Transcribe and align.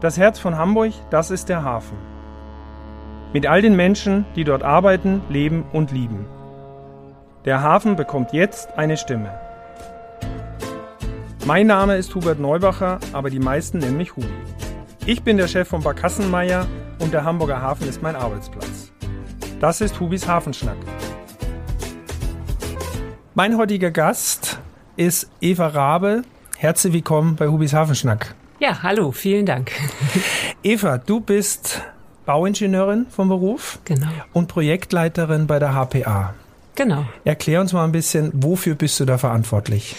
Das 0.00 0.16
Herz 0.16 0.38
von 0.38 0.56
Hamburg, 0.56 0.94
das 1.10 1.30
ist 1.30 1.50
der 1.50 1.62
Hafen. 1.62 1.98
Mit 3.34 3.46
all 3.46 3.60
den 3.60 3.76
Menschen, 3.76 4.24
die 4.34 4.44
dort 4.44 4.62
arbeiten, 4.62 5.20
leben 5.28 5.64
und 5.74 5.92
lieben. 5.92 6.24
Der 7.44 7.62
Hafen 7.62 7.96
bekommt 7.96 8.32
jetzt 8.32 8.78
eine 8.78 8.96
Stimme. 8.96 9.30
Mein 11.44 11.66
Name 11.66 11.96
ist 11.96 12.14
Hubert 12.14 12.40
Neubacher, 12.40 12.98
aber 13.12 13.28
die 13.28 13.40
meisten 13.40 13.76
nennen 13.76 13.98
mich 13.98 14.16
Hubi. 14.16 14.26
Ich 15.04 15.22
bin 15.22 15.36
der 15.36 15.48
Chef 15.48 15.68
von 15.68 15.82
Barkassenmeier 15.82 16.66
und 16.98 17.12
der 17.12 17.24
Hamburger 17.24 17.60
Hafen 17.60 17.86
ist 17.86 18.00
mein 18.00 18.16
Arbeitsplatz. 18.16 18.92
Das 19.60 19.82
ist 19.82 20.00
Hubis 20.00 20.26
Hafenschnack. 20.26 20.78
Mein 23.34 23.58
heutiger 23.58 23.90
Gast 23.90 24.60
ist 24.96 25.30
Eva 25.42 25.66
Rabe. 25.66 26.22
Herzlich 26.56 26.94
willkommen 26.94 27.36
bei 27.36 27.48
Hubis 27.48 27.74
Hafenschnack. 27.74 28.34
Ja, 28.60 28.82
hallo, 28.82 29.10
vielen 29.10 29.46
Dank. 29.46 29.72
Eva, 30.62 30.98
du 30.98 31.20
bist 31.20 31.80
Bauingenieurin 32.26 33.06
vom 33.08 33.30
Beruf 33.30 33.78
genau. 33.86 34.10
und 34.34 34.48
Projektleiterin 34.48 35.46
bei 35.46 35.58
der 35.58 35.72
HPA. 35.74 36.34
Genau. 36.74 37.06
Erklär 37.24 37.62
uns 37.62 37.72
mal 37.72 37.84
ein 37.84 37.92
bisschen, 37.92 38.30
wofür 38.34 38.74
bist 38.74 39.00
du 39.00 39.06
da 39.06 39.16
verantwortlich? 39.16 39.96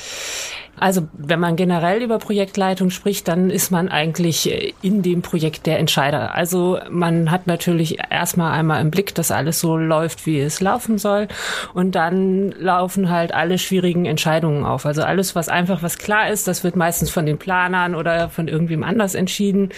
Also 0.81 1.07
wenn 1.13 1.39
man 1.39 1.57
generell 1.57 2.01
über 2.01 2.17
Projektleitung 2.17 2.89
spricht, 2.89 3.27
dann 3.27 3.51
ist 3.51 3.69
man 3.69 3.87
eigentlich 3.87 4.51
äh, 4.51 4.73
in 4.81 5.03
dem 5.03 5.21
Projekt 5.21 5.67
der 5.67 5.77
Entscheider. 5.77 6.33
Also 6.33 6.79
man 6.89 7.29
hat 7.29 7.45
natürlich 7.45 7.99
erstmal 8.09 8.53
einmal 8.53 8.81
im 8.81 8.89
Blick, 8.89 9.13
dass 9.13 9.29
alles 9.29 9.59
so 9.59 9.77
läuft, 9.77 10.25
wie 10.25 10.39
es 10.39 10.59
laufen 10.59 10.97
soll. 10.97 11.27
Und 11.75 11.93
dann 11.93 12.49
laufen 12.53 13.11
halt 13.11 13.31
alle 13.31 13.59
schwierigen 13.59 14.05
Entscheidungen 14.05 14.65
auf. 14.65 14.87
Also 14.87 15.03
alles, 15.03 15.35
was 15.35 15.49
einfach, 15.49 15.83
was 15.83 15.99
klar 15.99 16.29
ist, 16.29 16.47
das 16.47 16.63
wird 16.63 16.75
meistens 16.75 17.11
von 17.11 17.27
den 17.27 17.37
Planern 17.37 17.93
oder 17.93 18.29
von 18.29 18.47
irgendwem 18.47 18.83
anders 18.83 19.13
entschieden. 19.13 19.69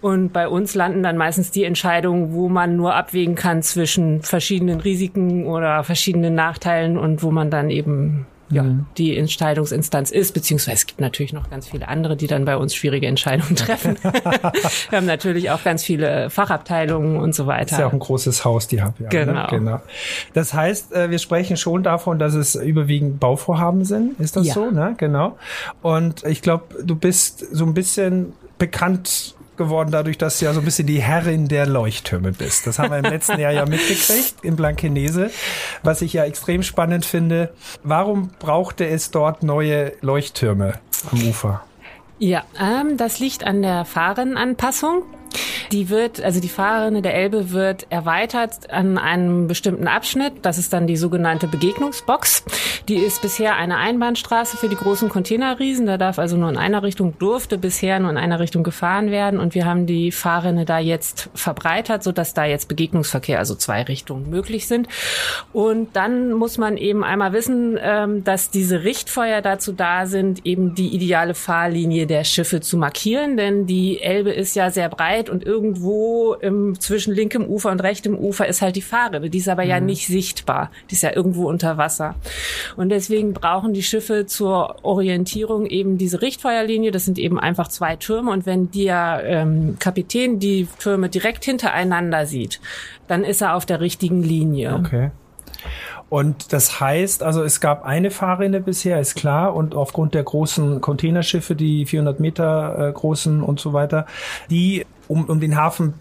Und 0.00 0.32
bei 0.32 0.48
uns 0.48 0.74
landen 0.74 1.04
dann 1.04 1.16
meistens 1.16 1.52
die 1.52 1.62
Entscheidungen, 1.62 2.32
wo 2.32 2.48
man 2.48 2.74
nur 2.74 2.96
abwägen 2.96 3.36
kann 3.36 3.62
zwischen 3.62 4.22
verschiedenen 4.22 4.80
Risiken 4.80 5.46
oder 5.46 5.84
verschiedenen 5.84 6.34
Nachteilen 6.34 6.98
und 6.98 7.22
wo 7.22 7.30
man 7.30 7.50
dann 7.50 7.70
eben 7.70 8.26
ja, 8.50 8.62
mhm. 8.62 8.86
die 8.98 9.16
Entscheidungsinstanz 9.16 10.10
ist, 10.10 10.32
beziehungsweise 10.32 10.74
es 10.74 10.86
gibt 10.86 11.00
natürlich 11.00 11.32
noch 11.32 11.50
ganz 11.50 11.68
viele 11.68 11.88
andere, 11.88 12.16
die 12.16 12.26
dann 12.26 12.44
bei 12.44 12.56
uns 12.56 12.74
schwierige 12.74 13.06
Entscheidungen 13.06 13.56
treffen. 13.56 13.96
Wir 14.02 14.96
haben 14.96 15.06
natürlich 15.06 15.50
auch 15.50 15.62
ganz 15.62 15.84
viele 15.84 16.30
Fachabteilungen 16.30 17.16
und 17.16 17.34
so 17.34 17.46
weiter. 17.46 17.62
Das 17.62 17.72
ist 17.72 17.78
ja 17.78 17.86
auch 17.86 17.92
ein 17.92 17.98
großes 17.98 18.44
Haus, 18.44 18.66
die 18.66 18.82
haben 18.82 18.94
ja. 18.98 19.04
Ne? 19.04 19.10
Genau. 19.10 19.42
Ne? 19.42 19.46
genau. 19.50 19.80
Das 20.34 20.52
heißt, 20.52 20.92
äh, 20.92 21.10
wir 21.10 21.18
sprechen 21.18 21.56
schon 21.56 21.82
davon, 21.82 22.18
dass 22.18 22.34
es 22.34 22.54
überwiegend 22.54 23.20
Bauvorhaben 23.20 23.84
sind. 23.84 24.18
Ist 24.18 24.36
das 24.36 24.46
ja. 24.46 24.54
so? 24.54 24.70
Ne? 24.70 24.94
Genau. 24.96 25.38
Und 25.82 26.24
ich 26.24 26.42
glaube, 26.42 26.82
du 26.82 26.96
bist 26.96 27.46
so 27.54 27.64
ein 27.64 27.74
bisschen 27.74 28.32
bekannt 28.58 29.34
geworden 29.60 29.90
dadurch, 29.92 30.16
dass 30.18 30.38
du 30.38 30.46
ja 30.46 30.54
so 30.54 30.60
ein 30.60 30.64
bisschen 30.64 30.86
die 30.86 31.02
Herrin 31.02 31.46
der 31.46 31.66
Leuchttürme 31.66 32.32
bist. 32.32 32.66
Das 32.66 32.78
haben 32.78 32.90
wir 32.90 32.98
im 32.98 33.04
letzten 33.12 33.38
Jahr 33.38 33.52
ja 33.52 33.66
mitgekriegt 33.66 34.36
in 34.42 34.56
Blankenese, 34.56 35.30
was 35.82 36.02
ich 36.02 36.14
ja 36.14 36.24
extrem 36.24 36.62
spannend 36.62 37.04
finde. 37.04 37.52
Warum 37.82 38.30
brauchte 38.38 38.86
es 38.86 39.10
dort 39.10 39.42
neue 39.42 39.92
Leuchttürme 40.00 40.74
am 41.12 41.28
Ufer? 41.28 41.62
Ja, 42.18 42.44
ähm, 42.58 42.96
das 42.96 43.18
liegt 43.18 43.44
an 43.44 43.62
der 43.62 43.84
Fahrenanpassung. 43.84 45.02
Die 45.72 45.88
wird, 45.88 46.20
also 46.20 46.40
die 46.40 46.48
Fahrrinne 46.48 47.00
der 47.00 47.14
Elbe 47.14 47.52
wird 47.52 47.86
erweitert 47.90 48.70
an 48.70 48.98
einem 48.98 49.46
bestimmten 49.46 49.86
Abschnitt. 49.86 50.32
Das 50.42 50.58
ist 50.58 50.72
dann 50.72 50.86
die 50.86 50.96
sogenannte 50.96 51.46
Begegnungsbox. 51.46 52.44
Die 52.88 52.96
ist 52.96 53.22
bisher 53.22 53.56
eine 53.56 53.76
Einbahnstraße 53.76 54.56
für 54.56 54.68
die 54.68 54.76
großen 54.76 55.08
Containerriesen. 55.08 55.86
Da 55.86 55.96
darf 55.96 56.18
also 56.18 56.36
nur 56.36 56.48
in 56.48 56.56
einer 56.56 56.82
Richtung, 56.82 57.16
durfte 57.18 57.56
bisher 57.56 58.00
nur 58.00 58.10
in 58.10 58.16
einer 58.16 58.40
Richtung 58.40 58.64
gefahren 58.64 59.12
werden. 59.12 59.38
Und 59.38 59.54
wir 59.54 59.64
haben 59.64 59.86
die 59.86 60.10
Fahrrinne 60.10 60.64
da 60.64 60.80
jetzt 60.80 61.30
verbreitert, 61.34 62.02
sodass 62.02 62.34
da 62.34 62.44
jetzt 62.44 62.68
Begegnungsverkehr, 62.68 63.38
also 63.38 63.54
zwei 63.54 63.82
Richtungen 63.82 64.28
möglich 64.28 64.66
sind. 64.66 64.88
Und 65.52 65.94
dann 65.94 66.32
muss 66.32 66.58
man 66.58 66.76
eben 66.76 67.04
einmal 67.04 67.32
wissen, 67.32 67.78
ähm, 67.80 68.24
dass 68.24 68.50
diese 68.50 68.82
Richtfeuer 68.82 69.40
dazu 69.40 69.72
da 69.72 70.06
sind, 70.06 70.44
eben 70.44 70.74
die 70.74 70.88
ideale 70.88 71.34
Fahrlinie 71.34 72.08
der 72.08 72.24
Schiffe 72.24 72.60
zu 72.60 72.76
markieren. 72.76 73.36
Denn 73.36 73.66
die 73.66 74.00
Elbe 74.00 74.30
ist 74.30 74.56
ja 74.56 74.70
sehr 74.70 74.88
breit 74.88 75.19
und 75.28 75.44
irgendwo 75.44 76.34
im, 76.34 76.78
zwischen 76.78 77.12
linkem 77.14 77.44
Ufer 77.44 77.70
und 77.70 77.80
rechtem 77.82 78.16
Ufer 78.16 78.46
ist 78.46 78.62
halt 78.62 78.76
die 78.76 78.82
Fahrrinne. 78.82 79.28
Die 79.28 79.38
ist 79.38 79.48
aber 79.48 79.64
mhm. 79.64 79.68
ja 79.68 79.80
nicht 79.80 80.06
sichtbar. 80.06 80.70
Die 80.90 80.94
ist 80.94 81.02
ja 81.02 81.14
irgendwo 81.14 81.48
unter 81.48 81.76
Wasser. 81.76 82.14
Und 82.76 82.88
deswegen 82.88 83.34
brauchen 83.34 83.74
die 83.74 83.82
Schiffe 83.82 84.26
zur 84.26 84.84
Orientierung 84.84 85.66
eben 85.66 85.98
diese 85.98 86.22
Richtfeuerlinie. 86.22 86.90
Das 86.90 87.04
sind 87.04 87.18
eben 87.18 87.38
einfach 87.38 87.68
zwei 87.68 87.96
Türme. 87.96 88.30
Und 88.30 88.46
wenn 88.46 88.70
der 88.70 89.22
ähm, 89.24 89.76
Kapitän 89.78 90.38
die 90.38 90.68
Türme 90.78 91.08
direkt 91.08 91.44
hintereinander 91.44 92.26
sieht, 92.26 92.60
dann 93.08 93.24
ist 93.24 93.42
er 93.42 93.56
auf 93.56 93.66
der 93.66 93.80
richtigen 93.80 94.22
Linie. 94.22 94.74
Okay. 94.74 95.10
Und 96.10 96.52
das 96.52 96.80
heißt, 96.80 97.22
also 97.22 97.44
es 97.44 97.60
gab 97.60 97.84
eine 97.84 98.10
Fahrrinne 98.10 98.60
bisher, 98.60 99.00
ist 99.00 99.14
klar, 99.14 99.54
und 99.54 99.76
aufgrund 99.76 100.12
der 100.12 100.24
großen 100.24 100.80
Containerschiffe, 100.80 101.54
die 101.54 101.86
400 101.86 102.18
Meter 102.18 102.88
äh, 102.88 102.92
großen 102.92 103.42
und 103.42 103.60
so 103.60 103.72
weiter, 103.72 104.06
die 104.50 104.84
um, 105.10 105.24
um 105.24 105.40
den 105.40 105.56
Hafen 105.56 105.94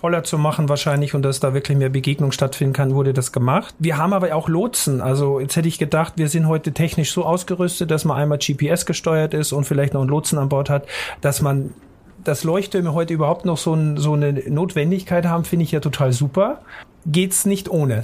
voller 0.00 0.24
zu 0.24 0.38
machen 0.38 0.68
wahrscheinlich 0.68 1.14
und 1.14 1.22
dass 1.22 1.40
da 1.40 1.54
wirklich 1.54 1.78
mehr 1.78 1.88
Begegnung 1.88 2.32
stattfinden 2.32 2.74
kann, 2.74 2.94
wurde 2.94 3.12
das 3.12 3.32
gemacht. 3.32 3.74
Wir 3.78 3.96
haben 3.96 4.12
aber 4.12 4.34
auch 4.34 4.48
Lotsen. 4.48 5.00
Also 5.00 5.40
jetzt 5.40 5.56
hätte 5.56 5.68
ich 5.68 5.78
gedacht, 5.78 6.14
wir 6.16 6.28
sind 6.28 6.46
heute 6.48 6.72
technisch 6.72 7.12
so 7.12 7.24
ausgerüstet, 7.24 7.90
dass 7.90 8.04
man 8.04 8.16
einmal 8.16 8.38
GPS 8.38 8.86
gesteuert 8.86 9.34
ist 9.34 9.52
und 9.52 9.64
vielleicht 9.64 9.94
noch 9.94 10.00
einen 10.00 10.10
Lotsen 10.10 10.38
an 10.38 10.48
Bord 10.48 10.68
hat, 10.68 10.86
dass 11.20 11.42
man 11.42 11.74
dass 12.22 12.44
Leuchttürme 12.44 12.92
heute 12.92 13.14
überhaupt 13.14 13.46
noch 13.46 13.56
so, 13.56 13.72
ein, 13.72 13.96
so 13.96 14.12
eine 14.12 14.32
Notwendigkeit 14.32 15.24
haben, 15.24 15.46
finde 15.46 15.64
ich 15.64 15.72
ja 15.72 15.80
total 15.80 16.12
super. 16.12 16.60
Geht's 17.06 17.46
nicht 17.46 17.70
ohne. 17.70 18.02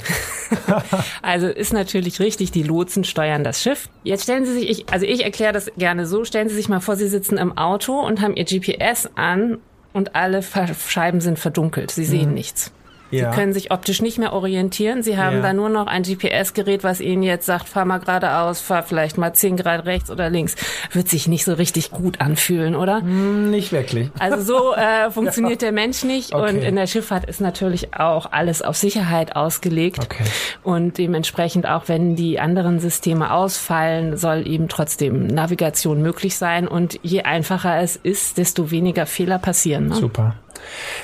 also 1.22 1.48
ist 1.48 1.74
natürlich 1.74 2.18
richtig, 2.18 2.50
die 2.50 2.62
Lotsen 2.62 3.04
steuern 3.04 3.44
das 3.44 3.62
Schiff. 3.62 3.90
Jetzt 4.04 4.22
stellen 4.22 4.46
Sie 4.46 4.54
sich, 4.54 4.70
ich, 4.70 4.88
also 4.90 5.04
ich 5.04 5.22
erkläre 5.22 5.52
das 5.52 5.70
gerne 5.76 6.06
so, 6.06 6.24
stellen 6.24 6.48
Sie 6.48 6.54
sich 6.54 6.70
mal 6.70 6.80
vor, 6.80 6.96
Sie 6.96 7.08
sitzen 7.08 7.36
im 7.36 7.58
Auto 7.58 8.00
und 8.00 8.22
haben 8.22 8.34
Ihr 8.34 8.46
GPS 8.46 9.10
an 9.16 9.58
und 9.96 10.14
alle 10.14 10.42
Scheiben 10.42 11.22
sind 11.22 11.38
verdunkelt. 11.38 11.90
Sie 11.90 12.04
sehen 12.04 12.28
mhm. 12.28 12.34
nichts. 12.34 12.70
Ja. 13.10 13.30
Sie 13.30 13.38
können 13.38 13.52
sich 13.52 13.70
optisch 13.70 14.02
nicht 14.02 14.18
mehr 14.18 14.32
orientieren. 14.32 15.02
Sie 15.02 15.16
haben 15.16 15.36
ja. 15.36 15.42
da 15.42 15.52
nur 15.52 15.68
noch 15.68 15.86
ein 15.86 16.02
GPS-Gerät, 16.02 16.84
was 16.84 17.00
Ihnen 17.00 17.22
jetzt 17.22 17.46
sagt, 17.46 17.68
fahr 17.68 17.84
mal 17.84 17.98
geradeaus, 17.98 18.60
fahr 18.60 18.82
vielleicht 18.82 19.18
mal 19.18 19.32
10 19.32 19.56
Grad 19.56 19.86
rechts 19.86 20.10
oder 20.10 20.30
links. 20.30 20.56
Wird 20.92 21.08
sich 21.08 21.28
nicht 21.28 21.44
so 21.44 21.54
richtig 21.54 21.90
gut 21.90 22.20
anfühlen, 22.20 22.74
oder? 22.74 23.00
Hm, 23.00 23.50
nicht 23.50 23.72
wirklich. 23.72 24.10
Also 24.18 24.42
so 24.42 24.74
äh, 24.76 25.10
funktioniert 25.10 25.62
ja. 25.62 25.66
der 25.68 25.72
Mensch 25.72 26.04
nicht. 26.04 26.34
Okay. 26.34 26.50
Und 26.50 26.62
in 26.62 26.76
der 26.76 26.86
Schifffahrt 26.86 27.24
ist 27.26 27.40
natürlich 27.40 27.94
auch 27.94 28.32
alles 28.32 28.62
auf 28.62 28.76
Sicherheit 28.76 29.36
ausgelegt. 29.36 30.00
Okay. 30.02 30.24
Und 30.62 30.98
dementsprechend 30.98 31.66
auch, 31.66 31.84
wenn 31.86 32.16
die 32.16 32.40
anderen 32.40 32.80
Systeme 32.80 33.32
ausfallen, 33.32 34.16
soll 34.16 34.46
eben 34.46 34.68
trotzdem 34.68 35.26
Navigation 35.26 36.02
möglich 36.02 36.36
sein. 36.36 36.66
Und 36.66 36.98
je 37.02 37.22
einfacher 37.22 37.80
es 37.80 37.96
ist, 37.96 38.38
desto 38.38 38.70
weniger 38.70 39.06
Fehler 39.06 39.38
passieren. 39.38 39.88
Ne? 39.88 39.94
Super. 39.94 40.34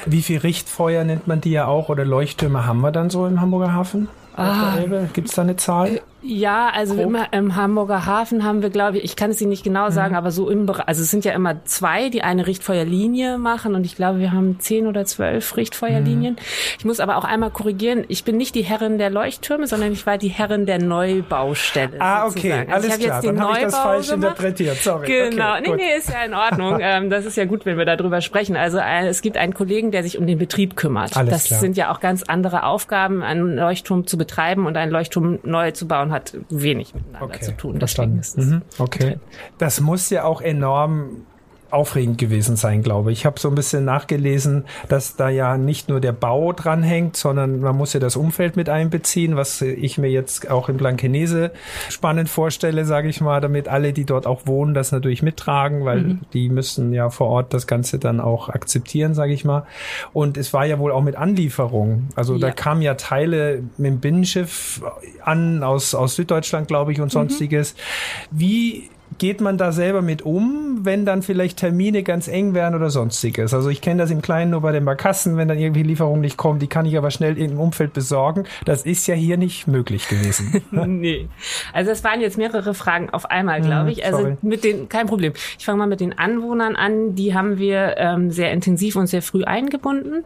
Wie 0.06 0.23
viel 0.23 0.39
Richtfeuer 0.39 1.05
nennt 1.05 1.27
man 1.27 1.41
die 1.41 1.53
ja 1.53 1.67
auch 1.67 1.89
oder 1.89 2.05
Leuchttürme 2.05 2.67
haben 2.67 2.81
wir 2.81 2.93
dann 2.93 3.11
so 3.11 3.27
im 3.27 3.41
Hamburger 3.41 3.73
Hafen? 3.73 4.09
Ah, 4.37 4.77
Gibt 5.12 5.28
es 5.28 5.34
da 5.34 5.43
eine 5.43 5.56
Zahl? 5.56 6.00
Ja, 6.25 6.71
also 6.72 6.94
immer 6.94 7.33
im 7.33 7.56
Hamburger 7.56 8.06
Hafen 8.06 8.44
haben 8.44 8.62
wir, 8.62 8.71
glaube 8.71 8.99
ich, 8.99 9.05
ich 9.05 9.16
kann 9.16 9.31
es 9.31 9.41
Ihnen 9.41 9.50
nicht 9.50 9.65
genau 9.65 9.91
sagen, 9.91 10.12
mhm. 10.12 10.19
aber 10.19 10.31
so 10.31 10.49
im 10.49 10.66
Bereich, 10.66 10.87
also 10.87 11.03
es 11.03 11.10
sind 11.10 11.25
ja 11.25 11.33
immer 11.33 11.65
zwei, 11.65 12.10
die 12.10 12.22
eine 12.22 12.47
Richtfeuerlinie 12.47 13.38
machen 13.38 13.75
und 13.75 13.84
ich 13.84 13.97
glaube, 13.97 14.21
wir 14.21 14.31
haben 14.31 14.60
zehn 14.60 14.87
oder 14.87 15.05
zwölf 15.05 15.56
Richtfeuerlinien. 15.56 16.34
Mhm. 16.34 16.77
Ich 16.78 16.84
muss 16.84 17.00
aber 17.00 17.16
auch 17.16 17.25
einmal 17.25 17.50
korrigieren, 17.50 18.05
ich 18.06 18.22
bin 18.22 18.37
nicht 18.37 18.55
die 18.55 18.62
Herrin 18.62 18.99
der 18.99 19.10
Leuchttürme, 19.10 19.66
sondern 19.66 19.93
ich 19.93 20.06
war 20.06 20.16
die 20.16 20.28
Herrin 20.28 20.65
der 20.65 20.78
Neubaustelle. 20.78 22.00
Ah, 22.00 22.27
okay, 22.27 22.66
also 22.71 22.89
alles 22.89 22.99
klar, 23.00 23.22
dann 23.22 23.41
habe 23.41 23.53
ich 23.54 23.65
das 23.65 23.78
falsch 23.78 24.09
gemacht. 24.09 24.31
interpretiert, 24.39 24.77
sorry. 24.77 25.06
Genau, 25.06 25.54
okay, 25.54 25.62
nee, 25.71 25.77
nee, 25.77 25.99
ist 25.99 26.09
ja 26.09 26.25
in 26.25 26.34
Ordnung. 26.34 26.78
ähm, 26.81 27.10
das 27.10 27.24
ist 27.24 27.36
ja 27.36 27.47
gut, 27.47 27.66
wenn 27.66 27.78
wir 27.78 27.84
darüber 27.84 28.21
sprechen. 28.21 28.57
Also 28.57 28.78
äh, 28.78 29.09
es 29.09 29.22
gibt 29.22 29.36
einen 29.36 29.54
Kollegen, 29.54 29.91
der 29.91 30.04
sich 30.04 30.19
um 30.19 30.27
den 30.28 30.39
Betrieb 30.39 30.77
kümmert. 30.77 31.16
Alles 31.16 31.33
das 31.33 31.45
klar. 31.47 31.60
sind 31.60 31.77
ja 31.77 31.92
auch 31.92 31.98
ganz 31.98 32.22
andere 32.22 32.63
Aufgaben, 32.63 33.24
einen 33.24 33.57
Leuchtturm 33.57 34.07
zu 34.07 34.16
betreiben 34.16 34.66
und 34.66 34.77
einen 34.77 34.92
Leuchtturm 34.92 35.41
neu 35.42 35.72
zu 35.72 35.89
bauen 35.89 36.11
hat 36.12 36.36
wenig 36.48 36.94
miteinander 36.94 37.34
okay, 37.34 37.44
zu 37.44 37.56
tun. 37.56 37.78
Verstanden. 37.78 38.20
Ist 38.20 38.38
mhm, 38.38 38.62
okay. 38.78 39.18
Das 39.59 39.80
muss 39.80 40.09
ja 40.10 40.24
auch 40.24 40.41
enorm 40.41 41.26
aufregend 41.72 42.19
gewesen 42.19 42.57
sein, 42.57 42.83
glaube 42.83 43.13
ich. 43.13 43.21
Ich 43.21 43.27
habe 43.27 43.39
so 43.41 43.48
ein 43.48 43.54
bisschen 43.54 43.84
nachgelesen, 43.84 44.65
dass 44.89 45.16
da 45.16 45.28
ja 45.28 45.57
nicht 45.57 45.89
nur 45.89 46.01
der 46.01 46.13
Bau 46.13 46.53
dranhängt, 46.53 47.16
sondern 47.16 47.60
man 47.60 47.77
muss 47.77 47.92
ja 47.92 48.01
das 48.01 48.16
Umfeld 48.16 48.57
mit 48.57 48.69
einbeziehen, 48.69 49.36
was 49.36 49.63
ich 49.63 49.98
mir 49.98 50.10
jetzt 50.10 50.51
auch 50.51 50.69
in 50.69 50.77
Blankenese 50.77 51.53
spannend 51.89 52.28
vorstelle, 52.28 52.84
sage 52.84 53.09
ich 53.09 53.21
mal, 53.21 53.41
damit 53.41 53.69
alle, 53.69 53.92
die 53.92 54.04
dort 54.04 54.27
auch 54.27 54.47
wohnen, 54.47 54.74
das 54.74 54.92
natürlich 54.92 55.22
mittragen, 55.22 55.84
weil 55.84 56.01
mhm. 56.01 56.21
die 56.33 56.48
müssen 56.48 56.92
ja 56.92 57.10
vor 57.10 57.28
Ort 57.28 57.54
das 57.54 57.66
Ganze 57.66 57.98
dann 57.98 58.21
auch 58.21 58.48
akzeptieren, 58.48 59.15
sage 59.15 59.33
ich 59.33 59.45
mal. 59.45 59.66
Und 60.13 60.36
es 60.36 60.53
war 60.53 60.66
ja 60.66 60.78
wohl 60.78 60.92
auch 60.92 61.03
mit 61.03 61.16
Anlieferung. 61.16 62.09
Also 62.16 62.34
ja. 62.34 62.41
da 62.41 62.51
kamen 62.51 62.83
ja 62.83 62.95
Teile 62.95 63.63
mit 63.78 63.92
dem 63.92 64.01
Binnenschiff 64.01 64.83
an 65.24 65.63
aus, 65.63 65.95
aus 65.95 66.16
Süddeutschland, 66.16 66.69
glaube 66.69 66.92
ich, 66.92 67.01
und 67.01 67.07
mhm. 67.07 67.10
sonstiges. 67.10 67.74
Mhm. 67.74 68.39
Wie 68.39 68.91
geht 69.22 69.41
man 69.41 69.57
da 69.57 69.71
selber 69.71 70.03
mit 70.03 70.22
um, 70.22 70.80
wenn 70.83 71.07
dann 71.07 71.22
vielleicht 71.22 71.60
Termine 71.60 72.03
ganz 72.03 72.27
eng 72.27 72.54
werden 72.54 72.74
oder 72.74 72.91
sonstiges? 72.91 73.54
Also 73.54 73.69
ich 73.69 73.80
kenne 73.80 74.03
das 74.03 74.10
im 74.10 74.21
Kleinen 74.21 74.51
nur 74.51 74.63
bei 74.63 74.72
den 74.72 74.84
Barkassen, 74.84 75.36
wenn 75.36 75.47
dann 75.47 75.60
irgendwie 75.60 75.84
Lieferung 75.84 76.21
nicht 76.21 76.36
kommt, 76.36 76.60
die 76.60 76.66
kann 76.66 76.86
ich 76.86 76.98
aber 76.98 77.13
schnell 77.13 77.39
im 77.39 77.60
Umfeld 77.60 77.92
besorgen. 77.92 78.47
Das 78.65 78.84
ist 78.84 79.07
ja 79.07 79.15
hier 79.15 79.36
nicht 79.36 79.69
möglich 79.69 80.09
gewesen. 80.09 80.60
nee. 80.72 81.28
Also 81.72 81.92
es 81.92 82.03
waren 82.03 82.21
jetzt 82.21 82.36
mehrere 82.36 82.74
Fragen 82.74 83.10
auf 83.10 83.30
einmal, 83.30 83.60
glaube 83.60 83.83
hm, 83.83 83.89
ich. 83.91 84.04
Also 84.04 84.36
mit 84.42 84.65
den, 84.65 84.89
kein 84.89 85.07
Problem. 85.07 85.34
Ich 85.57 85.66
fange 85.66 85.78
mal 85.78 85.86
mit 85.86 86.01
den 86.01 86.19
Anwohnern 86.19 86.74
an. 86.74 87.15
Die 87.15 87.33
haben 87.33 87.59
wir 87.59 87.95
ähm, 87.98 88.33
sehr 88.33 88.51
intensiv 88.51 88.97
und 88.97 89.07
sehr 89.07 89.22
früh 89.22 89.45
eingebunden. 89.45 90.24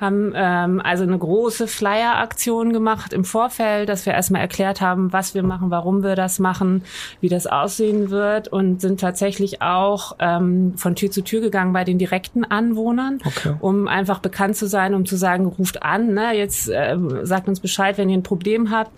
Haben 0.00 0.32
ähm, 0.36 0.80
also 0.84 1.02
eine 1.02 1.18
große 1.18 1.66
Flyer-Aktion 1.66 2.72
gemacht 2.72 3.12
im 3.12 3.24
Vorfeld, 3.24 3.88
dass 3.88 4.06
wir 4.06 4.12
erstmal 4.12 4.42
erklärt 4.42 4.80
haben, 4.80 5.12
was 5.12 5.34
wir 5.34 5.42
machen, 5.42 5.72
warum 5.72 6.04
wir 6.04 6.14
das 6.14 6.38
machen, 6.38 6.84
wie 7.20 7.28
das 7.28 7.48
aussehen 7.48 8.10
wird 8.10 8.35
und 8.48 8.80
sind 8.80 9.00
tatsächlich 9.00 9.62
auch 9.62 10.16
ähm, 10.18 10.74
von 10.76 10.94
Tür 10.94 11.10
zu 11.10 11.22
Tür 11.22 11.40
gegangen 11.40 11.72
bei 11.72 11.84
den 11.84 11.98
direkten 11.98 12.44
Anwohnern, 12.44 13.18
okay. 13.24 13.54
um 13.60 13.88
einfach 13.88 14.20
bekannt 14.20 14.56
zu 14.56 14.66
sein, 14.66 14.94
um 14.94 15.06
zu 15.06 15.16
sagen, 15.16 15.46
ruft 15.46 15.82
an, 15.82 16.14
ne, 16.14 16.36
jetzt 16.36 16.68
äh, 16.68 16.96
sagt 17.22 17.48
uns 17.48 17.60
Bescheid, 17.60 17.98
wenn 17.98 18.08
ihr 18.08 18.18
ein 18.18 18.22
Problem 18.22 18.70
habt. 18.70 18.90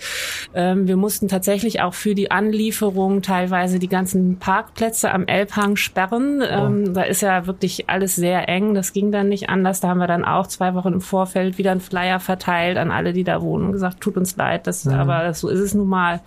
Ähm, 0.55 0.89
wir 0.89 0.97
mussten 0.97 1.29
tatsächlich 1.29 1.81
auch 1.81 1.95
für 1.95 2.15
die 2.15 2.31
Anlieferung 2.31 3.23
teilweise 3.23 3.79
die 3.79 3.89
ganzen 3.89 4.39
Parkplätze 4.39 5.11
am 5.13 5.27
Elbhang 5.27 5.77
sperren. 5.77 6.43
Ähm, 6.49 6.85
oh. 6.89 6.93
Da 6.93 7.03
ist 7.03 7.23
ja 7.23 7.47
wirklich 7.47 7.89
alles 7.89 8.17
sehr 8.17 8.49
eng. 8.49 8.75
Das 8.75 8.93
ging 8.93 9.13
dann 9.13 9.29
nicht 9.29 9.49
anders. 9.49 9.81
Da 9.81 9.89
haben 9.89 9.99
wir 9.99 10.07
dann 10.07 10.25
auch 10.25 10.47
zwei 10.47 10.75
Wochen 10.75 10.93
im 10.95 11.01
Vorfeld 11.01 11.59
wieder 11.59 11.73
einen 11.73 11.81
Flyer 11.81 12.21
verteilt 12.21 12.77
an 12.79 12.91
alle, 12.91 13.13
die 13.13 13.25
da 13.25 13.43
wohnen 13.43 13.67
und 13.67 13.73
gesagt, 13.73 14.01
tut 14.01 14.17
uns 14.17 14.37
leid, 14.37 14.67
das, 14.67 14.85
mhm. 14.85 14.95
aber 14.95 15.35
so 15.35 15.49
ist 15.49 15.61
es 15.61 15.75
nun 15.75 15.89
mal. 15.89 16.21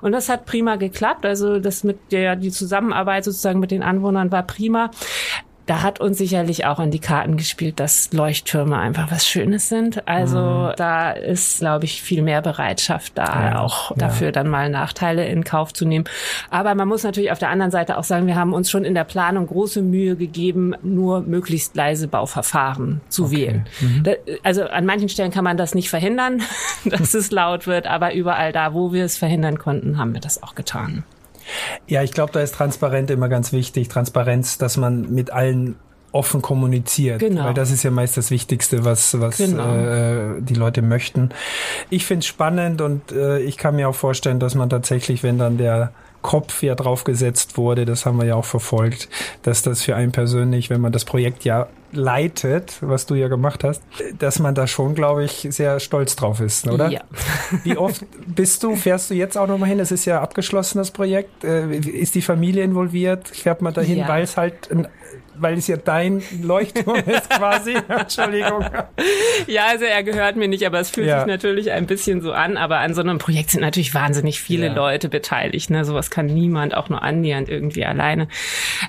Und 0.00 0.12
das 0.12 0.28
hat 0.28 0.46
prima 0.46 0.76
geklappt. 0.76 1.24
Also 1.26 1.58
das 1.58 1.84
mit 1.84 1.98
der, 2.12 2.36
die 2.40 2.50
Zusammenarbeit 2.50 3.24
sozusagen 3.24 3.60
mit 3.60 3.70
den 3.70 3.82
Anwohnern 3.82 4.32
war 4.32 4.42
prima 4.42 4.90
da 5.70 5.82
hat 5.82 6.00
uns 6.00 6.18
sicherlich 6.18 6.66
auch 6.66 6.80
in 6.80 6.90
die 6.90 6.98
Karten 6.98 7.36
gespielt, 7.36 7.78
dass 7.78 8.12
Leuchttürme 8.12 8.76
einfach 8.76 9.12
was 9.12 9.24
Schönes 9.24 9.68
sind. 9.68 10.08
Also 10.08 10.40
mhm. 10.40 10.72
da 10.76 11.12
ist, 11.12 11.60
glaube 11.60 11.84
ich, 11.84 12.02
viel 12.02 12.22
mehr 12.22 12.42
Bereitschaft 12.42 13.12
da, 13.16 13.50
ja, 13.50 13.60
auch 13.60 13.96
dafür 13.96 14.28
ja. 14.28 14.32
dann 14.32 14.48
mal 14.48 14.68
Nachteile 14.68 15.28
in 15.28 15.44
Kauf 15.44 15.72
zu 15.72 15.84
nehmen. 15.84 16.06
Aber 16.50 16.74
man 16.74 16.88
muss 16.88 17.04
natürlich 17.04 17.30
auf 17.30 17.38
der 17.38 17.50
anderen 17.50 17.70
Seite 17.70 17.98
auch 17.98 18.02
sagen, 18.02 18.26
wir 18.26 18.34
haben 18.34 18.52
uns 18.52 18.68
schon 18.68 18.84
in 18.84 18.94
der 18.94 19.04
Planung 19.04 19.46
große 19.46 19.80
Mühe 19.80 20.16
gegeben, 20.16 20.74
nur 20.82 21.20
möglichst 21.20 21.76
leise 21.76 22.08
Bauverfahren 22.08 23.00
zu 23.08 23.26
okay. 23.26 23.36
wählen. 23.36 23.66
Mhm. 23.80 24.02
Da, 24.02 24.12
also 24.42 24.64
an 24.64 24.86
manchen 24.86 25.08
Stellen 25.08 25.30
kann 25.30 25.44
man 25.44 25.56
das 25.56 25.76
nicht 25.76 25.88
verhindern, 25.88 26.42
dass 26.84 27.14
es 27.14 27.30
laut 27.30 27.68
wird, 27.68 27.86
aber 27.86 28.12
überall 28.12 28.50
da, 28.50 28.74
wo 28.74 28.92
wir 28.92 29.04
es 29.04 29.16
verhindern 29.16 29.56
konnten, 29.56 29.98
haben 29.98 30.14
wir 30.14 30.20
das 30.20 30.42
auch 30.42 30.56
getan. 30.56 31.04
Ja, 31.86 32.02
ich 32.02 32.12
glaube, 32.12 32.32
da 32.32 32.40
ist 32.40 32.54
Transparenz 32.54 33.10
immer 33.10 33.28
ganz 33.28 33.52
wichtig. 33.52 33.88
Transparenz, 33.88 34.58
dass 34.58 34.76
man 34.76 35.12
mit 35.12 35.32
allen 35.32 35.76
offen 36.12 36.42
kommuniziert. 36.42 37.20
Genau. 37.20 37.44
Weil 37.44 37.54
das 37.54 37.70
ist 37.70 37.82
ja 37.82 37.90
meist 37.90 38.16
das 38.16 38.30
Wichtigste, 38.30 38.84
was, 38.84 39.20
was 39.20 39.38
genau. 39.38 39.74
äh, 39.74 40.40
die 40.40 40.54
Leute 40.54 40.82
möchten. 40.82 41.30
Ich 41.88 42.04
finde 42.04 42.20
es 42.20 42.26
spannend 42.26 42.80
und 42.80 43.12
äh, 43.12 43.38
ich 43.38 43.56
kann 43.56 43.76
mir 43.76 43.88
auch 43.88 43.94
vorstellen, 43.94 44.40
dass 44.40 44.54
man 44.54 44.68
tatsächlich, 44.68 45.22
wenn 45.22 45.38
dann 45.38 45.56
der 45.56 45.92
Kopf 46.22 46.62
ja 46.62 46.74
draufgesetzt 46.74 47.56
wurde, 47.56 47.84
das 47.84 48.04
haben 48.06 48.18
wir 48.18 48.26
ja 48.26 48.34
auch 48.34 48.44
verfolgt, 48.44 49.08
dass 49.42 49.62
das 49.62 49.82
für 49.82 49.96
einen 49.96 50.12
persönlich, 50.12 50.68
wenn 50.68 50.80
man 50.80 50.92
das 50.92 51.04
Projekt 51.04 51.44
ja 51.44 51.68
leitet, 51.92 52.76
was 52.80 53.06
du 53.06 53.14
ja 53.14 53.28
gemacht 53.28 53.64
hast, 53.64 53.82
dass 54.18 54.38
man 54.38 54.54
da 54.54 54.66
schon, 54.66 54.94
glaube 54.94 55.24
ich, 55.24 55.46
sehr 55.50 55.80
stolz 55.80 56.16
drauf 56.16 56.40
ist, 56.40 56.66
oder? 56.68 56.88
Ja. 56.88 57.00
Wie 57.64 57.76
oft 57.76 58.04
bist 58.26 58.62
du, 58.62 58.76
fährst 58.76 59.10
du 59.10 59.14
jetzt 59.14 59.36
auch 59.36 59.46
nochmal 59.46 59.68
hin? 59.68 59.78
Das 59.78 59.92
ist 59.92 60.04
ja 60.04 60.20
abgeschlossen, 60.20 60.78
das 60.78 60.90
Projekt. 60.90 61.44
Äh, 61.44 61.76
ist 61.76 62.14
die 62.14 62.22
Familie 62.22 62.62
involviert? 62.64 63.28
Fährt 63.28 63.62
man 63.62 63.74
dahin, 63.74 63.98
ja. 63.98 64.08
weil 64.08 64.22
es 64.22 64.36
halt 64.36 64.70
ein 64.70 64.86
weil 65.40 65.58
es 65.58 65.66
ja 65.66 65.76
dein 65.76 66.22
Leuchtturm 66.42 66.96
ist 67.06 67.30
quasi. 67.30 67.74
Entschuldigung. 67.88 68.64
Ja, 69.46 69.66
also 69.66 69.84
er 69.84 70.02
gehört 70.02 70.36
mir 70.36 70.48
nicht, 70.48 70.66
aber 70.66 70.80
es 70.80 70.90
fühlt 70.90 71.06
ja. 71.06 71.20
sich 71.20 71.26
natürlich 71.26 71.70
ein 71.72 71.86
bisschen 71.86 72.20
so 72.20 72.32
an. 72.32 72.56
Aber 72.56 72.78
an 72.78 72.94
so 72.94 73.00
einem 73.00 73.18
Projekt 73.18 73.50
sind 73.50 73.60
natürlich 73.60 73.94
wahnsinnig 73.94 74.40
viele 74.40 74.66
ja. 74.66 74.74
Leute 74.74 75.08
beteiligt. 75.08 75.70
Ne? 75.70 75.84
Sowas 75.84 76.10
kann 76.10 76.26
niemand 76.26 76.74
auch 76.74 76.88
nur 76.88 77.02
annähernd 77.02 77.48
irgendwie 77.48 77.84
alleine. 77.84 78.28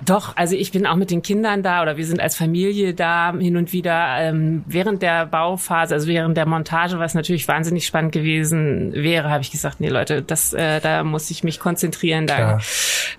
Doch, 0.05 0.35
also 0.35 0.55
ich 0.55 0.71
bin 0.71 0.85
auch 0.85 0.95
mit 0.95 1.11
den 1.11 1.21
Kindern 1.21 1.63
da 1.63 1.81
oder 1.81 1.97
wir 1.97 2.05
sind 2.05 2.19
als 2.19 2.35
Familie 2.35 2.90
da 2.93 3.33
hin 3.37 3.57
und 3.57 3.73
wieder 3.73 4.17
ähm, 4.19 4.63
während 4.67 5.01
der 5.01 5.25
Bauphase, 5.25 5.93
also 5.93 6.07
während 6.07 6.37
der 6.37 6.45
Montage, 6.45 6.99
was 6.99 7.13
natürlich 7.13 7.47
wahnsinnig 7.47 7.85
spannend 7.85 8.11
gewesen 8.11 8.93
wäre, 8.93 9.29
habe 9.29 9.41
ich 9.41 9.51
gesagt, 9.51 9.79
nee 9.79 9.89
Leute, 9.89 10.21
das 10.21 10.53
äh, 10.53 10.79
da 10.79 11.03
muss 11.03 11.29
ich 11.31 11.43
mich 11.43 11.59
konzentrieren, 11.59 12.27
da 12.27 12.35
Klar. 12.35 12.61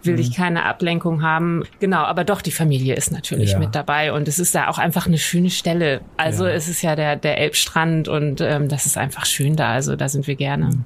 will 0.02 0.14
mhm. 0.14 0.20
ich 0.20 0.34
keine 0.34 0.64
Ablenkung 0.64 1.22
haben. 1.22 1.64
Genau, 1.80 2.02
aber 2.02 2.24
doch 2.24 2.42
die 2.42 2.50
Familie 2.50 2.94
ist 2.94 3.12
natürlich 3.12 3.52
ja. 3.52 3.58
mit 3.58 3.74
dabei 3.74 4.12
und 4.12 4.28
es 4.28 4.38
ist 4.38 4.54
da 4.54 4.68
auch 4.68 4.78
einfach 4.78 5.06
eine 5.06 5.18
schöne 5.18 5.50
Stelle. 5.50 6.00
Also 6.16 6.46
ja. 6.46 6.52
es 6.52 6.68
ist 6.68 6.82
ja 6.82 6.96
der 6.96 7.16
der 7.16 7.38
Elbstrand 7.38 8.08
und 8.08 8.40
ähm, 8.40 8.68
das 8.68 8.86
ist 8.86 8.98
einfach 8.98 9.26
schön 9.26 9.56
da. 9.56 9.70
Also 9.70 9.96
da 9.96 10.08
sind 10.08 10.26
wir 10.26 10.36
gerne. 10.36 10.66
Mhm. 10.66 10.84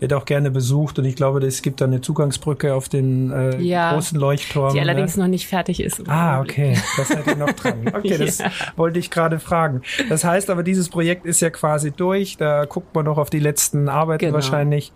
Wird 0.00 0.12
auch 0.12 0.24
gerne 0.24 0.50
besucht 0.50 0.98
und 0.98 1.04
ich 1.04 1.16
glaube, 1.16 1.44
es 1.46 1.62
gibt 1.62 1.80
da 1.80 1.84
eine 1.86 2.00
Zugangsbrücke 2.00 2.74
auf 2.74 2.88
den 2.88 3.30
äh, 3.30 3.60
ja, 3.60 3.92
großen 3.92 4.18
Leuchtturm. 4.18 4.74
Die 4.74 4.80
allerdings 4.80 5.16
ne? 5.16 5.24
noch 5.24 5.30
nicht 5.30 5.46
fertig 5.46 5.80
ist. 5.80 6.08
Ah, 6.08 6.40
okay, 6.40 6.76
das 6.96 7.08
seid 7.08 7.26
ihr 7.26 7.36
noch 7.36 7.52
dran. 7.52 7.74
Okay, 7.96 8.18
das 8.26 8.42
wollte 8.76 8.98
ich 8.98 9.10
gerade 9.10 9.38
fragen. 9.38 9.82
Das 10.08 10.24
heißt 10.24 10.50
aber, 10.50 10.62
dieses 10.62 10.88
Projekt 10.88 11.26
ist 11.26 11.40
ja 11.40 11.50
quasi 11.50 11.92
durch. 11.92 12.36
Da 12.36 12.64
guckt 12.64 12.94
man 12.94 13.04
noch 13.04 13.18
auf 13.18 13.30
die 13.30 13.40
letzten 13.40 13.88
Arbeiten 13.88 14.26
genau. 14.26 14.34
wahrscheinlich. 14.34 14.92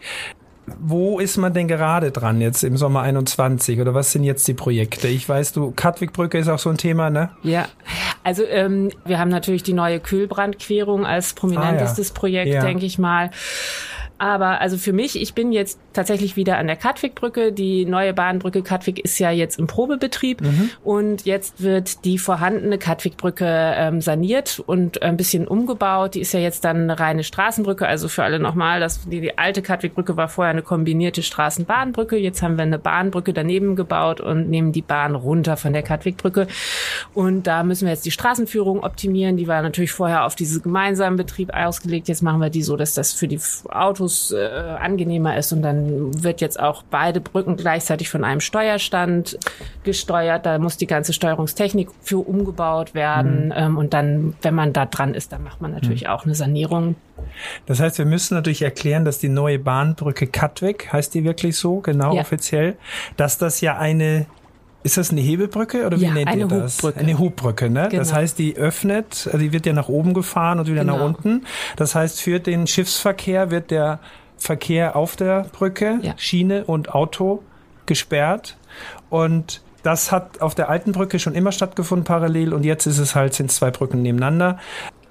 Wo 0.79 1.19
ist 1.19 1.37
man 1.37 1.53
denn 1.53 1.67
gerade 1.67 2.12
dran 2.12 2.41
jetzt 2.41 2.62
im 2.62 2.77
Sommer 2.77 3.03
21 3.03 3.81
oder 3.81 3.94
was 3.94 4.12
sind 4.12 4.25
jetzt 4.25 4.47
die 4.47 4.55
Projekte? 4.55 5.09
Ich 5.09 5.29
weiß, 5.29 5.53
du 5.53 5.73
Katwigbrücke 5.73 6.38
ist 6.38 6.49
auch 6.49 6.59
so 6.59 6.71
ein 6.71 6.77
Thema, 6.77 7.11
ne? 7.11 7.31
Ja, 7.43 7.67
also 8.23 8.44
ähm, 8.44 8.91
wir 9.05 9.19
haben 9.19 9.31
natürlich 9.31 9.62
die 9.62 9.73
neue 9.73 9.99
Kühlbrandquerung 9.99 11.06
als 11.06 11.32
prominentestes 11.32 12.11
ah, 12.11 12.15
ja. 12.15 12.21
Projekt, 12.21 12.55
ja. 12.55 12.61
denke 12.61 12.87
ich 12.87 12.99
mal. 12.99 13.31
Aber 14.20 14.61
also 14.61 14.76
für 14.76 14.93
mich, 14.93 15.19
ich 15.19 15.32
bin 15.32 15.50
jetzt 15.50 15.81
tatsächlich 15.94 16.37
wieder 16.37 16.58
an 16.58 16.67
der 16.67 16.76
Katwigbrücke. 16.76 17.52
Die 17.52 17.87
neue 17.87 18.12
Bahnbrücke 18.12 18.62
Katwig 18.62 18.99
ist 19.02 19.19
ja 19.19 19.31
jetzt 19.31 19.58
im 19.58 19.67
Probebetrieb 19.67 20.43
mhm. 20.43 20.70
und 20.84 21.25
jetzt 21.25 21.62
wird 21.62 22.05
die 22.05 22.19
vorhandene 22.19 22.76
Katwigbrücke 22.76 23.46
ähm, 23.46 24.02
saniert 24.02 24.62
und 24.67 25.00
ein 25.00 25.17
bisschen 25.17 25.49
umgebaut. 25.49 26.17
Die 26.17 26.20
ist 26.20 26.34
ja 26.34 26.40
jetzt 26.40 26.67
dann 26.67 26.82
eine 26.82 27.00
reine 27.00 27.25
Straßenbrücke. 27.25 27.88
Also 27.88 28.08
für 28.08 28.22
alle 28.22 28.38
nochmal, 28.38 28.78
das, 28.78 29.08
die, 29.08 29.22
die 29.22 29.38
alte 29.38 29.62
Katwigbrücke 29.62 30.19
war 30.19 30.28
vorher 30.28 30.50
eine 30.50 30.61
kombinierte 30.61 31.22
Straßenbahnbrücke. 31.22 32.19
Jetzt 32.19 32.43
haben 32.43 32.58
wir 32.58 32.64
eine 32.64 32.78
Bahnbrücke 32.78 33.32
daneben 33.32 33.75
gebaut 33.75 34.20
und 34.20 34.50
nehmen 34.50 34.72
die 34.72 34.82
Bahn 34.82 35.14
runter 35.14 35.56
von 35.56 35.72
der 35.72 35.82
Katwigbrücke. 35.82 36.46
Und 37.14 37.46
da 37.46 37.62
müssen 37.62 37.87
wir 37.87 37.94
jetzt 37.94 38.05
die 38.05 38.11
Straßenführung 38.11 38.84
optimieren. 38.84 39.39
Die 39.39 39.48
war 39.48 39.62
natürlich 39.62 39.93
vorher 39.93 40.27
auf 40.27 40.34
diesen 40.34 40.60
gemeinsamen 40.60 41.17
Betrieb 41.17 41.55
ausgelegt. 41.55 42.08
Jetzt 42.08 42.22
machen 42.22 42.43
wir 42.43 42.50
die 42.50 42.62
so, 42.62 42.77
dass 42.77 42.93
das 42.93 43.15
für 43.15 43.27
die 43.27 43.41
Autos 43.70 44.09
Autos 44.10 44.32
äh, 44.32 44.46
angenehmer 44.81 45.36
ist. 45.36 45.52
Und 45.52 45.62
dann 45.62 46.22
wird 46.22 46.40
jetzt 46.40 46.58
auch 46.58 46.82
beide 46.82 47.20
Brücken 47.20 47.56
gleichzeitig 47.56 48.08
von 48.08 48.24
einem 48.24 48.40
Steuerstand 48.40 49.38
gesteuert. 49.84 50.46
Da 50.46 50.58
muss 50.58 50.76
die 50.76 50.86
ganze 50.86 51.12
Steuerungstechnik 51.12 51.88
für 52.02 52.19
umgebaut 52.19 52.94
werden. 52.94 53.46
Mhm. 53.46 53.55
Ähm, 53.55 53.79
und 53.79 53.94
dann, 53.94 54.34
wenn 54.43 54.55
man 54.55 54.72
da 54.72 54.86
dran 54.86 55.14
ist, 55.14 55.32
dann 55.32 55.43
macht 55.43 55.60
man 55.60 55.72
natürlich 55.72 56.05
mhm. 56.05 56.10
auch 56.10 56.24
eine 56.24 56.34
Sanierung. 56.34 56.96
Das 57.67 57.81
heißt, 57.81 57.98
wir 57.98 58.06
müssen 58.06 58.34
natürlich 58.34 58.62
erklären, 58.62 59.05
dass 59.05 59.19
die 59.19 59.29
neue 59.29 59.58
Bahnbrücke 59.58 60.26
Katwig, 60.26 60.93
heißt 60.93 61.14
die 61.14 61.24
wirklich 61.24 61.56
so, 61.56 61.81
genau 61.81 62.14
ja. 62.14 62.22
offiziell, 62.22 62.76
dass 63.17 63.38
das 63.38 63.60
ja 63.60 63.79
eine 63.79 64.26
ist 64.82 64.96
das 64.96 65.10
eine 65.10 65.20
Hebelbrücke 65.20 65.87
oder 65.87 66.01
wie 66.01 66.05
ja, 66.05 66.13
nennt 66.13 66.34
ihr 66.34 66.46
das? 66.46 66.79
Hubbrücke. 66.79 67.01
Eine 67.01 67.19
Hubbrücke, 67.19 67.70
ne? 67.70 67.89
Genau. 67.91 68.01
Das 68.01 68.13
heißt, 68.13 68.39
die 68.39 68.56
öffnet, 68.56 69.27
also 69.27 69.39
die 69.39 69.53
wird 69.53 69.67
ja 69.67 69.72
nach 69.72 69.89
oben 69.89 70.15
gefahren 70.15 70.58
und 70.58 70.67
wieder 70.67 70.81
genau. 70.81 70.99
nach 70.99 71.05
unten. 71.05 71.46
Das 71.77 71.94
heißt, 71.94 72.20
für 72.20 72.41
den 72.41 72.67
Schiffsverkehr 72.67 73.51
wird 73.51 73.70
der 73.70 74.01
Verkehr 74.39 74.96
auf 74.96 75.17
der 75.17 75.44
Brücke, 75.53 75.99
ja. 76.03 76.15
Schiene 76.17 76.65
und 76.65 76.94
Auto 76.94 77.43
gesperrt 77.84 78.56
und 79.10 79.60
das 79.82 80.13
hat 80.13 80.41
auf 80.41 80.55
der 80.55 80.69
alten 80.69 80.93
Brücke 80.93 81.19
schon 81.19 81.34
immer 81.34 81.53
stattgefunden 81.53 82.05
parallel 82.05 82.55
und 82.55 82.65
jetzt 82.65 82.87
ist 82.87 82.99
es 82.99 83.15
halt 83.15 83.34
sind 83.34 83.51
zwei 83.51 83.70
Brücken 83.70 84.03
nebeneinander 84.03 84.58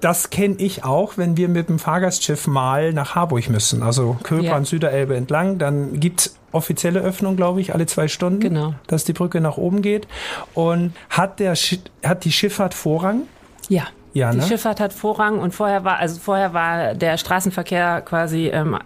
das 0.01 0.29
kenne 0.29 0.55
ich 0.57 0.83
auch, 0.83 1.17
wenn 1.17 1.37
wir 1.37 1.49
mit 1.49 1.69
dem 1.69 1.79
Fahrgastschiff 1.79 2.47
mal 2.47 2.93
nach 2.93 3.15
Harburg 3.15 3.49
müssen. 3.49 3.83
Also 3.83 4.17
Kölbahn, 4.23 4.63
ja. 4.63 4.65
Süderelbe 4.65 5.15
entlang. 5.15 5.57
Dann 5.57 5.99
gibt's 5.99 6.35
offizielle 6.51 7.01
Öffnung, 7.01 7.35
glaube 7.35 7.61
ich, 7.61 7.73
alle 7.73 7.85
zwei 7.85 8.07
Stunden, 8.07 8.39
genau. 8.39 8.73
dass 8.87 9.03
die 9.03 9.13
Brücke 9.13 9.41
nach 9.41 9.57
oben 9.57 9.81
geht. 9.81 10.07
Und 10.53 10.93
hat, 11.09 11.39
der, 11.39 11.53
hat 12.03 12.23
die 12.23 12.31
Schifffahrt 12.31 12.73
Vorrang? 12.73 13.23
Ja. 13.67 13.87
Ja, 14.13 14.31
die 14.31 14.37
ne? 14.37 14.43
Schifffahrt 14.43 14.79
hat 14.79 14.91
Vorrang 14.91 15.39
und 15.39 15.53
vorher 15.53 15.83
war, 15.83 15.97
also 15.97 16.19
vorher 16.19 16.53
war 16.53 16.95
der 16.95 17.17
Straßenverkehr 17.17 18.01
quasi 18.01 18.47
ähm, 18.47 18.79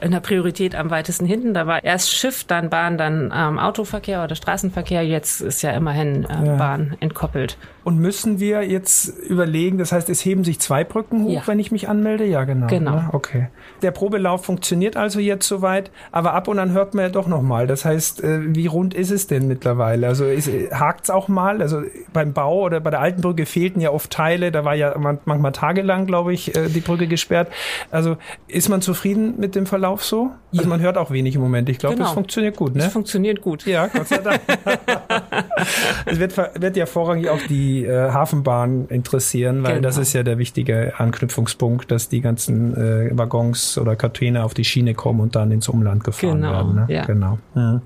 in 0.00 0.12
der 0.12 0.20
Priorität 0.20 0.74
am 0.74 0.90
weitesten 0.90 1.26
hinten. 1.26 1.54
Da 1.54 1.66
war 1.66 1.82
erst 1.82 2.12
Schiff, 2.14 2.44
dann 2.44 2.70
Bahn, 2.70 2.98
dann 2.98 3.32
ähm, 3.34 3.58
Autoverkehr 3.58 4.22
oder 4.22 4.34
Straßenverkehr. 4.34 5.02
Jetzt 5.02 5.40
ist 5.40 5.62
ja 5.62 5.72
immerhin 5.72 6.24
äh, 6.24 6.46
ja. 6.46 6.56
Bahn 6.56 6.96
entkoppelt. 7.00 7.58
Und 7.82 7.98
müssen 7.98 8.40
wir 8.40 8.64
jetzt 8.64 9.08
überlegen, 9.08 9.78
das 9.78 9.92
heißt, 9.92 10.10
es 10.10 10.24
heben 10.24 10.42
sich 10.42 10.58
zwei 10.58 10.82
Brücken 10.82 11.24
hoch, 11.24 11.30
ja. 11.30 11.42
wenn 11.46 11.60
ich 11.60 11.70
mich 11.70 11.88
anmelde? 11.88 12.24
Ja, 12.24 12.44
genau. 12.44 12.66
Genau. 12.66 12.96
Ne? 12.96 13.08
Okay. 13.12 13.48
Der 13.82 13.92
Probelauf 13.92 14.44
funktioniert 14.44 14.96
also 14.96 15.20
jetzt 15.20 15.46
soweit, 15.46 15.90
aber 16.10 16.34
ab 16.34 16.48
und 16.48 16.58
an 16.58 16.72
hört 16.72 16.94
man 16.94 17.04
ja 17.04 17.08
doch 17.10 17.28
nochmal. 17.28 17.66
Das 17.66 17.84
heißt, 17.84 18.24
äh, 18.24 18.54
wie 18.54 18.66
rund 18.66 18.94
ist 18.94 19.10
es 19.10 19.26
denn 19.26 19.46
mittlerweile? 19.46 20.08
Also 20.08 20.24
hakt 20.24 21.04
es 21.04 21.10
auch 21.10 21.28
mal? 21.28 21.62
Also 21.62 21.82
beim 22.12 22.32
Bau 22.32 22.62
oder 22.62 22.80
bei 22.80 22.90
der 22.90 23.00
alten 23.00 23.20
Brücke 23.20 23.46
fehlten 23.46 23.80
ja 23.80 23.90
oft 23.90 24.10
Teile, 24.10 24.50
da 24.50 24.64
war 24.64 24.74
ja 24.74 24.96
manchmal 24.98 25.52
tagelang, 25.52 26.06
glaube 26.06 26.34
ich, 26.34 26.56
äh, 26.56 26.68
die 26.68 26.80
Brücke 26.80 27.06
gesperrt. 27.06 27.48
Also 27.90 28.16
ist 28.48 28.68
man 28.68 28.82
zufrieden 28.82 29.34
mit 29.38 29.55
dem 29.56 29.66
Verlauf 29.66 30.04
so? 30.04 30.30
Ja. 30.52 30.60
Also 30.60 30.68
man 30.68 30.80
hört 30.80 30.96
auch 30.96 31.10
wenig 31.10 31.34
im 31.34 31.40
Moment. 31.40 31.68
Ich 31.68 31.78
glaube, 31.78 31.96
genau. 31.96 32.06
das 32.06 32.14
funktioniert 32.14 32.56
gut, 32.56 32.74
ne? 32.74 32.82
Das 32.82 32.92
funktioniert 32.92 33.40
gut. 33.40 33.66
Ja, 33.66 33.88
Gott 33.88 34.08
sei 34.08 34.18
Dank. 34.18 34.40
es 36.06 36.18
wird, 36.18 36.36
wird 36.36 36.76
ja 36.76 36.86
vorrangig 36.86 37.28
auch 37.28 37.40
die 37.48 37.84
äh, 37.84 38.10
Hafenbahn 38.10 38.86
interessieren, 38.88 39.62
weil 39.62 39.76
genau. 39.76 39.88
das 39.88 39.98
ist 39.98 40.12
ja 40.12 40.22
der 40.22 40.38
wichtige 40.38 40.94
Anknüpfungspunkt, 40.98 41.90
dass 41.90 42.08
die 42.08 42.20
ganzen 42.20 42.76
äh, 42.76 43.10
Waggons 43.16 43.78
oder 43.78 43.96
Container 43.96 44.44
auf 44.44 44.54
die 44.54 44.64
Schiene 44.64 44.94
kommen 44.94 45.20
und 45.20 45.34
dann 45.34 45.50
ins 45.50 45.68
Umland 45.68 46.04
gefahren 46.04 46.42
genau. 46.42 46.52
werden. 46.52 46.74
Ne? 46.74 46.86
Ja. 46.88 47.04
Genau. 47.04 47.38
Ja. 47.54 47.80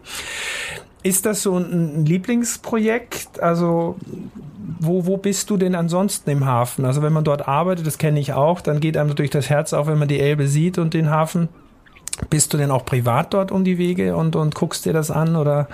Ist 1.03 1.27
das 1.27 1.43
so 1.43 1.57
ein 1.57 2.05
Lieblingsprojekt? 2.05 3.41
Also 3.43 3.97
wo, 4.79 5.07
wo 5.07 5.17
bist 5.17 5.51
du 5.51 5.57
denn 5.57 5.75
ansonsten 5.75 6.31
im 6.31 6.47
Hafen? 6.47 6.85
Also 6.85 7.03
wenn 7.03 7.13
man 7.13 7.25
dort 7.25 7.47
arbeitet, 7.47 7.87
das 7.87 7.99
kenne 7.99 8.19
ich 8.19 8.33
auch, 8.33 8.61
dann 8.61 8.81
geht 8.81 8.97
einem 8.97 9.09
natürlich 9.09 9.31
das 9.31 9.51
Herz 9.51 9.73
auf, 9.73 9.87
wenn 9.87 9.99
man 9.99 10.09
die 10.09 10.21
Elbe 10.21 10.49
sieht 10.49 10.79
und 10.79 10.95
den 10.95 11.11
Hafen. 11.11 11.49
Bist 12.29 12.53
du 12.53 12.59
denn 12.59 12.71
auch 12.71 12.85
privat 12.85 13.33
dort 13.33 13.51
um 13.53 13.65
die 13.65 13.79
Wege 13.79 14.17
und, 14.17 14.37
und 14.37 14.55
guckst 14.55 14.85
dir 14.85 14.93
das 14.93 15.11
an 15.11 15.37
oder 15.37 15.69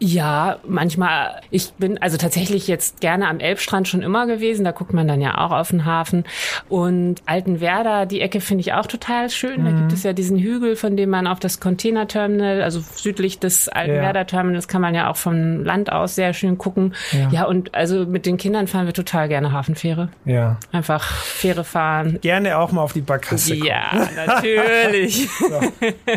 ja, 0.00 0.58
manchmal. 0.66 1.40
Ich 1.50 1.72
bin 1.72 1.98
also 1.98 2.16
tatsächlich 2.16 2.68
jetzt 2.68 3.00
gerne 3.00 3.26
am 3.28 3.40
Elbstrand 3.40 3.88
schon 3.88 4.02
immer 4.02 4.26
gewesen. 4.26 4.64
Da 4.64 4.70
guckt 4.70 4.92
man 4.92 5.08
dann 5.08 5.20
ja 5.20 5.38
auch 5.38 5.50
auf 5.50 5.70
den 5.70 5.84
Hafen. 5.84 6.24
Und 6.68 7.16
Altenwerder, 7.26 8.06
die 8.06 8.20
Ecke 8.20 8.40
finde 8.40 8.60
ich 8.60 8.74
auch 8.74 8.86
total 8.86 9.28
schön. 9.28 9.62
Mhm. 9.62 9.64
Da 9.64 9.72
gibt 9.72 9.92
es 9.92 10.04
ja 10.04 10.12
diesen 10.12 10.38
Hügel, 10.38 10.76
von 10.76 10.96
dem 10.96 11.10
man 11.10 11.26
auf 11.26 11.40
das 11.40 11.58
Containerterminal, 11.58 12.62
also 12.62 12.80
südlich 12.94 13.40
des 13.40 13.68
Altenwerder 13.68 14.26
Terminals, 14.26 14.68
kann 14.68 14.80
man 14.82 14.94
ja 14.94 15.10
auch 15.10 15.16
vom 15.16 15.64
Land 15.64 15.90
aus 15.90 16.14
sehr 16.14 16.32
schön 16.32 16.58
gucken. 16.58 16.94
Ja. 17.10 17.30
ja, 17.30 17.44
und 17.44 17.74
also 17.74 18.06
mit 18.06 18.24
den 18.24 18.36
Kindern 18.36 18.68
fahren 18.68 18.86
wir 18.86 18.94
total 18.94 19.28
gerne 19.28 19.50
Hafenfähre. 19.50 20.10
Ja. 20.24 20.58
Einfach 20.70 21.04
Fähre 21.04 21.64
fahren. 21.64 22.18
Gerne 22.20 22.58
auch 22.58 22.70
mal 22.70 22.82
auf 22.82 22.92
die 22.92 23.00
Barkasse. 23.00 23.56
Ja, 23.56 23.90
natürlich. 24.26 25.28
so, 25.28 25.60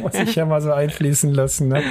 muss 0.02 0.14
ich 0.14 0.36
ja 0.36 0.46
mal 0.46 0.62
so 0.62 0.72
einfließen 0.72 1.34
lassen. 1.34 1.70
Ne? 1.70 1.82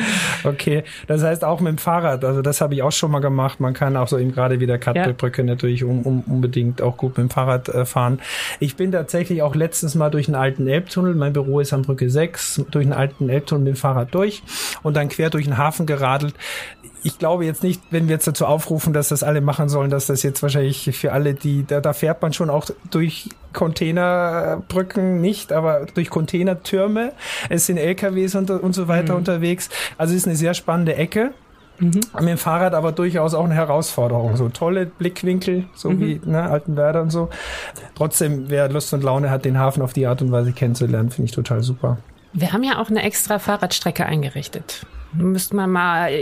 Okay, 0.44 0.84
das 1.08 1.24
heißt 1.24 1.44
auch 1.44 1.60
mit 1.60 1.70
dem 1.70 1.79
Fahrrad. 1.80 2.24
Also 2.24 2.42
das 2.42 2.60
habe 2.60 2.74
ich 2.74 2.82
auch 2.82 2.92
schon 2.92 3.10
mal 3.10 3.20
gemacht. 3.20 3.60
Man 3.60 3.74
kann 3.74 3.96
auch 3.96 4.08
so 4.08 4.18
eben 4.18 4.32
gerade 4.32 4.60
wie 4.60 4.66
der 4.66 4.78
Kattelbrücke 4.78 5.42
ja. 5.42 5.46
natürlich 5.46 5.82
um, 5.82 6.02
um, 6.02 6.20
unbedingt 6.20 6.80
auch 6.82 6.96
gut 6.96 7.16
mit 7.18 7.28
dem 7.28 7.30
Fahrrad 7.30 7.68
äh, 7.68 7.84
fahren. 7.84 8.20
Ich 8.60 8.76
bin 8.76 8.92
tatsächlich 8.92 9.42
auch 9.42 9.54
letztens 9.54 9.94
mal 9.94 10.10
durch 10.10 10.28
einen 10.28 10.36
alten 10.36 10.68
Elbtunnel, 10.68 11.14
mein 11.14 11.32
Büro 11.32 11.60
ist 11.60 11.72
am 11.72 11.82
Brücke 11.82 12.08
6, 12.08 12.66
durch 12.70 12.84
einen 12.84 12.94
alten 12.94 13.28
Elbtunnel 13.28 13.64
mit 13.64 13.74
dem 13.74 13.76
Fahrrad 13.76 14.14
durch 14.14 14.42
und 14.82 14.96
dann 14.96 15.08
quer 15.08 15.30
durch 15.30 15.46
den 15.46 15.58
Hafen 15.58 15.86
geradelt 15.86 16.34
ich 17.02 17.18
glaube 17.18 17.44
jetzt 17.44 17.62
nicht, 17.62 17.80
wenn 17.90 18.08
wir 18.08 18.14
jetzt 18.14 18.26
dazu 18.26 18.46
aufrufen, 18.46 18.92
dass 18.92 19.08
das 19.08 19.22
alle 19.22 19.40
machen 19.40 19.68
sollen, 19.68 19.90
dass 19.90 20.06
das 20.06 20.22
jetzt 20.22 20.42
wahrscheinlich 20.42 20.96
für 20.96 21.12
alle, 21.12 21.34
die, 21.34 21.64
da, 21.66 21.80
da 21.80 21.92
fährt 21.92 22.20
man 22.22 22.32
schon 22.32 22.50
auch 22.50 22.68
durch 22.90 23.28
Containerbrücken 23.52 25.20
nicht, 25.20 25.52
aber 25.52 25.86
durch 25.94 26.10
Containertürme. 26.10 27.12
Es 27.48 27.66
sind 27.66 27.78
LKWs 27.78 28.34
und, 28.34 28.50
und 28.50 28.74
so 28.74 28.88
weiter 28.88 29.14
mhm. 29.14 29.20
unterwegs. 29.20 29.70
Also 29.96 30.12
es 30.12 30.22
ist 30.22 30.26
eine 30.26 30.36
sehr 30.36 30.54
spannende 30.54 30.94
Ecke. 30.94 31.32
Mhm. 31.80 32.00
Mit 32.20 32.28
dem 32.28 32.38
Fahrrad 32.38 32.74
aber 32.74 32.92
durchaus 32.92 33.34
auch 33.34 33.44
eine 33.44 33.54
Herausforderung. 33.54 34.36
So 34.36 34.48
tolle 34.48 34.86
Blickwinkel, 34.86 35.64
so 35.74 35.90
mhm. 35.90 36.00
wie 36.00 36.20
ne, 36.24 36.42
Altenwerder 36.42 37.02
und 37.02 37.10
so. 37.10 37.30
Trotzdem, 37.94 38.44
wer 38.48 38.68
Lust 38.68 38.92
und 38.92 39.02
Laune 39.02 39.30
hat, 39.30 39.44
den 39.44 39.58
Hafen 39.58 39.82
auf 39.82 39.92
die 39.92 40.06
Art 40.06 40.22
und 40.22 40.30
Weise 40.30 40.52
kennenzulernen, 40.52 41.10
finde 41.10 41.26
ich 41.26 41.32
total 41.32 41.62
super. 41.62 41.98
Wir 42.32 42.52
haben 42.52 42.62
ja 42.62 42.78
auch 42.78 42.90
eine 42.90 43.02
extra 43.02 43.38
Fahrradstrecke 43.38 44.06
eingerichtet. 44.06 44.86
Müsste 45.12 45.56
man 45.56 45.70
mal, 45.70 46.12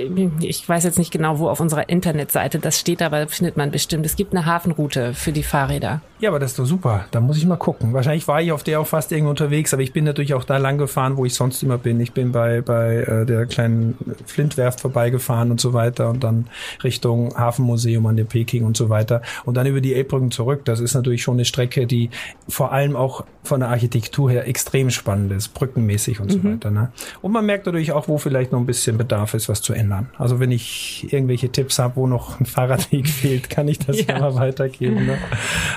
ich 0.40 0.66
weiß 0.66 0.84
jetzt 0.84 0.98
nicht 0.98 1.10
genau, 1.10 1.38
wo 1.38 1.50
auf 1.50 1.60
unserer 1.60 1.90
Internetseite 1.90 2.58
das 2.58 2.80
steht, 2.80 3.02
aber 3.02 3.28
findet 3.28 3.58
man 3.58 3.70
bestimmt. 3.70 4.06
Es 4.06 4.16
gibt 4.16 4.34
eine 4.34 4.46
Hafenroute 4.46 5.12
für 5.12 5.32
die 5.32 5.42
Fahrräder. 5.42 6.00
Ja, 6.20 6.30
aber 6.30 6.40
das 6.40 6.52
ist 6.52 6.58
doch 6.58 6.64
super. 6.64 7.04
Da 7.12 7.20
muss 7.20 7.36
ich 7.36 7.46
mal 7.46 7.56
gucken. 7.56 7.92
Wahrscheinlich 7.92 8.26
war 8.26 8.42
ich 8.42 8.50
auf 8.50 8.64
der 8.64 8.80
auch 8.80 8.86
fast 8.86 9.12
irgendwo 9.12 9.30
unterwegs, 9.30 9.72
aber 9.72 9.82
ich 9.82 9.92
bin 9.92 10.04
natürlich 10.04 10.34
auch 10.34 10.42
da 10.42 10.56
lang 10.56 10.76
gefahren, 10.76 11.16
wo 11.16 11.24
ich 11.24 11.34
sonst 11.34 11.62
immer 11.62 11.78
bin. 11.78 12.00
Ich 12.00 12.12
bin 12.12 12.32
bei, 12.32 12.60
bei 12.60 12.96
äh, 12.96 13.26
der 13.26 13.46
kleinen 13.46 13.96
Flintwerft 14.26 14.80
vorbeigefahren 14.80 15.52
und 15.52 15.60
so 15.60 15.74
weiter 15.74 16.10
und 16.10 16.24
dann 16.24 16.48
Richtung 16.82 17.36
Hafenmuseum 17.36 18.04
an 18.06 18.16
der 18.16 18.24
Peking 18.24 18.64
und 18.64 18.76
so 18.76 18.88
weiter 18.88 19.22
und 19.44 19.56
dann 19.56 19.66
über 19.66 19.80
die 19.80 19.94
Elbbrücken 19.94 20.32
zurück. 20.32 20.64
Das 20.64 20.80
ist 20.80 20.94
natürlich 20.94 21.22
schon 21.22 21.34
eine 21.34 21.44
Strecke, 21.44 21.86
die 21.86 22.10
vor 22.48 22.72
allem 22.72 22.96
auch 22.96 23.24
von 23.44 23.60
der 23.60 23.68
Architektur 23.68 24.30
her 24.30 24.48
extrem 24.48 24.90
spannend 24.90 25.32
ist, 25.32 25.54
brückenmäßig 25.54 26.20
und 26.20 26.26
mhm. 26.26 26.42
so 26.42 26.44
weiter. 26.44 26.70
Ne? 26.70 26.92
Und 27.22 27.30
man 27.30 27.46
merkt 27.46 27.66
natürlich 27.66 27.92
auch, 27.92 28.08
wo 28.08 28.18
vielleicht 28.18 28.50
noch 28.50 28.58
ein 28.58 28.66
bisschen 28.66 28.98
Bedarf 28.98 29.34
ist, 29.34 29.48
was 29.48 29.62
zu 29.62 29.72
ändern. 29.72 30.10
Also 30.18 30.40
wenn 30.40 30.50
ich 30.50 31.12
irgendwelche 31.12 31.50
Tipps 31.50 31.78
habe, 31.78 31.94
wo 31.96 32.06
noch 32.08 32.40
ein 32.40 32.46
Fahrradweg 32.46 33.08
fehlt, 33.08 33.50
kann 33.50 33.68
ich 33.68 33.78
das 33.78 34.04
ja. 34.04 34.16
immer 34.16 34.34
weitergeben. 34.34 35.06
Ne? 35.06 35.18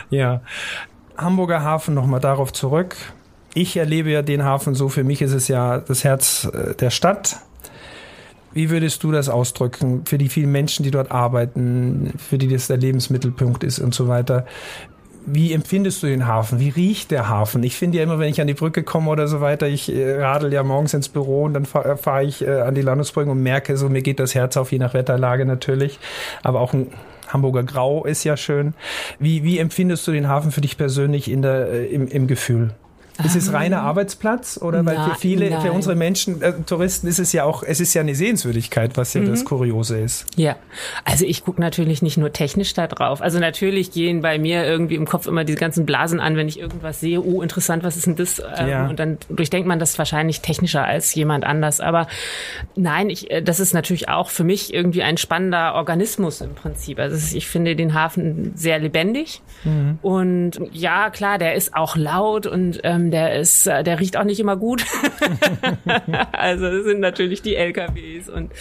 Ja. 0.10 0.31
Hamburger 1.18 1.64
Hafen 1.64 1.94
nochmal 1.94 2.20
darauf 2.20 2.54
zurück. 2.54 2.96
Ich 3.54 3.76
erlebe 3.76 4.10
ja 4.10 4.22
den 4.22 4.44
Hafen 4.44 4.76
so, 4.76 4.88
für 4.88 5.04
mich 5.04 5.22
ist 5.22 5.34
es 5.34 5.48
ja 5.48 5.80
das 5.80 6.04
Herz 6.04 6.50
äh, 6.54 6.74
der 6.76 6.90
Stadt. 6.90 7.38
Wie 8.54 8.70
würdest 8.70 9.04
du 9.04 9.12
das 9.12 9.30
ausdrücken 9.30 10.04
für 10.06 10.18
die 10.18 10.30
vielen 10.30 10.52
Menschen, 10.52 10.84
die 10.84 10.92
dort 10.92 11.12
arbeiten, 11.12 12.14
für 12.18 12.38
die 12.38 12.48
das 12.48 12.68
der 12.68 12.78
Lebensmittelpunkt 12.78 13.64
ist 13.64 13.80
und 13.80 13.94
so 13.94 14.08
weiter? 14.08 14.46
Wie 15.26 15.54
empfindest 15.54 16.02
du 16.02 16.08
den 16.08 16.28
Hafen? 16.28 16.60
Wie 16.60 16.70
riecht 16.70 17.12
der 17.12 17.30
Hafen? 17.30 17.64
Ich 17.64 17.76
finde 17.76 18.00
ja 18.00 18.04
immer, 18.04 18.18
wenn 18.20 18.30
ich 18.30 18.42
an 18.42 18.48
die 18.48 18.56
Brücke 18.56 18.84
komme 18.84 19.10
oder 19.10 19.28
so 19.28 19.40
weiter, 19.40 19.68
ich 19.68 19.94
äh, 19.94 20.22
radel 20.22 20.52
ja 20.52 20.64
morgens 20.64 20.94
ins 20.94 21.10
Büro 21.10 21.44
und 21.44 21.54
dann 21.54 21.66
fahre 21.66 21.96
fahr 21.96 22.24
ich 22.24 22.46
äh, 22.46 22.62
an 22.62 22.76
die 22.76 22.82
Landungsbrücke 22.82 23.30
und 23.30 23.44
merke 23.44 23.78
so, 23.78 23.88
mir 23.88 24.02
geht 24.02 24.20
das 24.20 24.34
Herz 24.34 24.58
auf, 24.58 24.72
je 24.72 24.80
nach 24.80 24.94
Wetterlage 24.94 25.46
natürlich. 25.46 26.00
Aber 26.42 26.60
auch 26.60 26.74
ein 26.74 26.88
Hamburger 27.34 27.64
Grau 27.64 28.06
ist 28.06 28.24
ja 28.24 28.38
schön. 28.38 28.74
Wie, 29.20 29.44
wie 29.44 29.60
empfindest 29.60 30.08
du 30.08 30.12
den 30.12 30.28
Hafen 30.28 30.52
für 30.52 30.62
dich 30.62 30.78
persönlich 30.78 31.30
in 31.30 31.42
der, 31.42 31.68
äh, 31.68 31.86
im, 31.88 32.08
im 32.08 32.28
Gefühl? 32.28 32.72
Ist 33.24 33.36
es 33.36 33.54
reiner 33.54 33.82
Arbeitsplatz 33.82 34.60
oder 34.62 34.86
weil 34.86 34.98
für 34.98 35.16
viele, 35.16 35.50
nein. 35.50 35.62
für 35.62 35.72
unsere 35.72 35.96
Menschen, 35.96 36.42
äh, 36.42 36.54
Touristen 36.66 37.08
ist 37.08 37.20
es 37.20 37.34
ja 37.34 37.44
auch, 37.44 37.64
es 37.64 37.80
ist 37.80 37.94
ja 37.94 38.02
eine 38.02 38.16
Sehenswürdigkeit, 38.16 38.98
was 38.98 39.14
ja 39.14 39.22
mhm. 39.22 39.30
das 39.30 39.46
Kuriose 39.46 40.00
ist. 40.00 40.26
Ja, 40.36 40.56
also 41.06 41.26
ich 41.26 41.44
gucke 41.44 41.62
natürlich 41.62 42.02
nicht 42.02 42.18
nur 42.18 42.32
technisch 42.32 42.74
da 42.74 42.88
drauf. 42.88 43.22
Also 43.22 43.40
natürlich 43.40 43.92
gehen 43.92 44.22
bei 44.22 44.40
mir 44.40 44.66
irgendwie 44.66 44.96
im 44.96 45.06
Kopf 45.06 45.28
immer 45.28 45.44
die 45.44 45.56
ganzen 45.56 45.86
Blasen 45.86 46.20
an, 46.20 46.36
wenn 46.36 46.48
ich 46.48 46.60
irgendwas 46.60 47.00
sehe, 47.00 47.22
oh 47.22 47.42
interessant, 47.42 47.84
was 47.84 47.98
ist 47.98 48.08
denn 48.08 48.16
das? 48.16 48.42
Ähm, 48.58 48.70
ja. 48.70 48.88
Und 48.88 49.00
dann 49.00 49.18
durchdenkt 49.30 49.68
man 49.68 49.80
das 49.80 49.98
wahrscheinlich 49.98 50.42
technischer 50.42 50.86
als 50.86 51.14
jemand 51.14 51.44
anders. 51.44 51.80
Aber 51.80 52.08
nein, 52.76 53.10
ich, 53.10 53.30
äh, 53.30 53.42
das 53.42 53.60
ist 53.60 53.74
natürlich 53.74 54.10
auch 54.10 54.30
für 54.30 54.44
mich 54.44 54.74
irgendwie 54.74 55.04
ein 55.04 55.18
spannender 55.18 55.76
Organismus 55.76 56.42
im 56.42 56.56
Prinzip. 56.56 57.00
Also 57.00 57.36
ich 57.36 57.48
finde 57.48 57.76
den 57.76 57.94
Hafen 57.94 58.54
sehr 58.56 58.80
lebendig. 58.80 59.42
Mhm. 59.64 60.00
Und 60.02 60.60
ja, 60.72 61.10
klar, 61.10 61.38
der 61.38 61.56
ist 61.56 61.76
auch 61.76 61.96
laut 61.96 62.48
und 62.48 62.80
ähm, 62.84 63.01
der 63.10 63.40
ist, 63.40 63.66
äh, 63.66 63.84
der 63.84 64.00
riecht 64.00 64.18
auch 64.18 64.24
nicht 64.24 64.40
immer 64.40 64.58
gut. 64.58 64.86
also 66.32 66.68
es 66.68 66.86
sind 66.86 67.00
natürlich 67.00 67.42
die 67.42 67.56
LKWs 67.56 68.30
und 68.30 68.52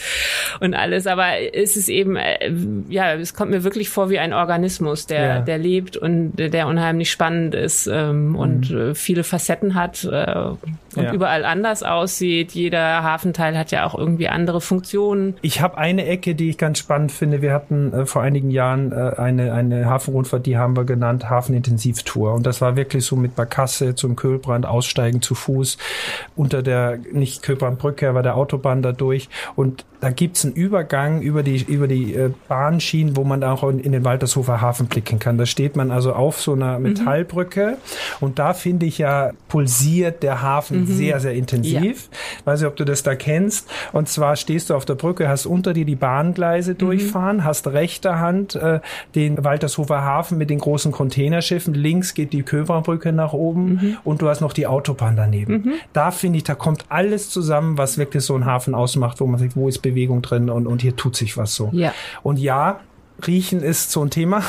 und 0.60 0.74
alles, 0.74 1.06
aber 1.06 1.40
es 1.52 1.76
ist 1.76 1.88
eben, 1.88 2.16
äh, 2.16 2.52
ja, 2.88 3.14
es 3.14 3.34
kommt 3.34 3.50
mir 3.50 3.64
wirklich 3.64 3.90
vor 3.90 4.08
wie 4.08 4.18
ein 4.18 4.32
Organismus, 4.32 5.06
der 5.06 5.20
ja. 5.20 5.40
der 5.40 5.58
lebt 5.58 5.96
und 5.96 6.36
der 6.36 6.66
unheimlich 6.66 7.10
spannend 7.10 7.54
ist 7.54 7.86
ähm, 7.86 8.28
mhm. 8.28 8.36
und 8.36 8.70
äh, 8.70 8.94
viele 8.94 9.24
Facetten 9.24 9.74
hat 9.74 10.04
äh, 10.04 10.34
und 10.96 11.04
ja. 11.04 11.12
überall 11.12 11.44
anders 11.44 11.82
aussieht. 11.82 12.52
Jeder 12.52 13.02
Hafenteil 13.02 13.56
hat 13.56 13.70
ja 13.70 13.86
auch 13.86 13.96
irgendwie 13.96 14.28
andere 14.28 14.60
Funktionen. 14.60 15.36
Ich 15.42 15.60
habe 15.60 15.78
eine 15.78 16.06
Ecke, 16.06 16.34
die 16.34 16.50
ich 16.50 16.58
ganz 16.58 16.78
spannend 16.78 17.12
finde. 17.12 17.42
Wir 17.42 17.52
hatten 17.52 17.92
äh, 17.92 18.06
vor 18.06 18.22
einigen 18.22 18.50
Jahren 18.50 18.92
äh, 18.92 19.12
eine 19.16 19.52
eine 19.52 19.86
Hafenrundfahrt, 19.86 20.46
die 20.46 20.56
haben 20.56 20.76
wir 20.76 20.84
genannt 20.84 21.28
Hafenintensivtour 21.28 22.34
und 22.34 22.46
das 22.46 22.60
war 22.60 22.76
wirklich 22.76 23.04
so 23.04 23.16
mit 23.16 23.36
Barkasse 23.36 23.94
zum 23.94 24.16
Köhl 24.16 24.30
Köbrand 24.30 24.66
aussteigen 24.66 25.22
zu 25.22 25.34
Fuß 25.34 25.76
unter 26.36 26.62
der, 26.62 26.98
nicht 27.12 27.42
Köbrandbrücke, 27.42 28.08
aber 28.08 28.22
der 28.22 28.36
Autobahn 28.36 28.82
dadurch. 28.82 29.28
Und 29.56 29.84
da 30.00 30.10
gibt's 30.10 30.44
einen 30.44 30.54
Übergang 30.54 31.20
über 31.20 31.42
die, 31.42 31.62
über 31.62 31.86
die 31.86 32.14
äh, 32.14 32.30
Bahnschienen, 32.48 33.16
wo 33.16 33.24
man 33.24 33.44
auch 33.44 33.62
in, 33.64 33.80
in, 33.80 33.92
den 33.92 34.04
Waltershofer 34.04 34.60
Hafen 34.60 34.86
blicken 34.86 35.18
kann. 35.18 35.36
Da 35.36 35.46
steht 35.46 35.76
man 35.76 35.90
also 35.90 36.14
auf 36.14 36.40
so 36.40 36.52
einer 36.52 36.78
mhm. 36.78 36.84
Metallbrücke 36.84 37.76
mhm. 37.76 37.76
und 38.20 38.38
da 38.38 38.54
finde 38.54 38.86
ich 38.86 38.98
ja 38.98 39.32
pulsiert 39.48 40.22
der 40.22 40.42
Hafen 40.42 40.79
mhm. 40.82 40.86
sehr, 40.86 41.20
sehr 41.20 41.34
intensiv. 41.34 42.08
Ja. 42.10 42.46
Weiß 42.46 42.60
nicht, 42.60 42.68
ob 42.68 42.76
du 42.76 42.84
das 42.84 43.02
da 43.02 43.14
kennst. 43.14 43.68
Und 43.92 44.08
zwar 44.08 44.36
stehst 44.36 44.70
du 44.70 44.74
auf 44.74 44.84
der 44.84 44.94
Brücke, 44.94 45.28
hast 45.28 45.46
unter 45.46 45.72
dir 45.72 45.84
die 45.84 45.96
Bahngleise 45.96 46.72
mhm. 46.72 46.78
durchfahren, 46.78 47.44
hast 47.44 47.66
rechter 47.68 48.18
Hand 48.20 48.54
äh, 48.54 48.80
den 49.14 49.42
Waltershofer 49.44 50.02
Hafen 50.02 50.38
mit 50.38 50.50
den 50.50 50.58
großen 50.58 50.92
Containerschiffen, 50.92 51.74
links 51.74 52.14
geht 52.14 52.32
die 52.32 52.42
Köverbrücke 52.42 53.12
nach 53.12 53.32
oben 53.32 53.64
mhm. 53.64 53.96
und 54.04 54.22
du 54.22 54.28
hast 54.28 54.40
noch 54.40 54.52
die 54.52 54.66
Autobahn 54.66 55.16
daneben. 55.16 55.52
Mhm. 55.52 55.72
Da 55.92 56.10
finde 56.10 56.38
ich, 56.38 56.44
da 56.44 56.54
kommt 56.54 56.84
alles 56.88 57.30
zusammen, 57.30 57.78
was 57.78 57.98
wirklich 57.98 58.24
so 58.24 58.34
ein 58.34 58.44
Hafen 58.44 58.74
ausmacht, 58.74 59.20
wo 59.20 59.26
man 59.26 59.38
sagt, 59.40 59.56
wo 59.56 59.68
ist 59.68 59.78
Bewegung 59.78 60.22
drin 60.22 60.50
und, 60.50 60.66
und 60.66 60.82
hier 60.82 60.96
tut 60.96 61.16
sich 61.16 61.36
was 61.36 61.54
so. 61.54 61.70
Ja. 61.72 61.92
Und 62.22 62.38
ja, 62.38 62.80
Riechen 63.26 63.62
ist 63.62 63.90
so 63.90 64.04
ein 64.04 64.10
Thema. 64.10 64.42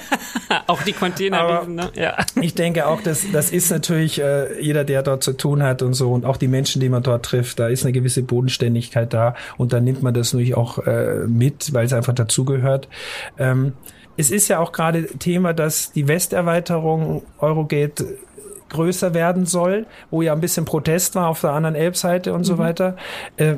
auch 0.66 0.82
die 0.82 0.92
Container 0.92 1.60
riechen, 1.60 1.74
ne? 1.74 1.90
Ja. 1.94 2.16
Ich 2.40 2.54
denke 2.54 2.86
auch, 2.86 3.00
dass 3.00 3.30
das 3.32 3.50
ist 3.50 3.70
natürlich 3.70 4.20
äh, 4.20 4.60
jeder, 4.60 4.84
der 4.84 5.02
dort 5.02 5.22
zu 5.22 5.32
tun 5.32 5.62
hat 5.62 5.82
und 5.82 5.94
so 5.94 6.12
und 6.12 6.24
auch 6.24 6.36
die 6.36 6.48
Menschen, 6.48 6.80
die 6.80 6.88
man 6.88 7.02
dort 7.02 7.24
trifft, 7.24 7.58
da 7.58 7.68
ist 7.68 7.84
eine 7.84 7.92
gewisse 7.92 8.22
Bodenständigkeit 8.22 9.12
da 9.12 9.34
und 9.56 9.72
dann 9.72 9.84
nimmt 9.84 10.02
man 10.02 10.14
das 10.14 10.32
natürlich 10.32 10.56
auch 10.56 10.78
äh, 10.78 11.26
mit, 11.26 11.72
weil 11.72 11.86
es 11.86 11.92
einfach 11.92 12.14
dazugehört. 12.14 12.88
Ähm, 13.38 13.72
es 14.16 14.30
ist 14.30 14.48
ja 14.48 14.58
auch 14.58 14.72
gerade 14.72 15.06
Thema, 15.06 15.54
dass 15.54 15.92
die 15.92 16.06
Westerweiterung 16.06 17.22
Eurogate 17.38 18.18
größer 18.68 19.14
werden 19.14 19.46
soll, 19.46 19.86
wo 20.10 20.22
ja 20.22 20.32
ein 20.32 20.40
bisschen 20.40 20.64
Protest 20.64 21.14
war 21.14 21.28
auf 21.28 21.40
der 21.40 21.50
anderen 21.50 21.74
Elbseite 21.74 22.32
und 22.32 22.40
mhm. 22.40 22.44
so 22.44 22.58
weiter. 22.58 22.96
Äh, 23.36 23.56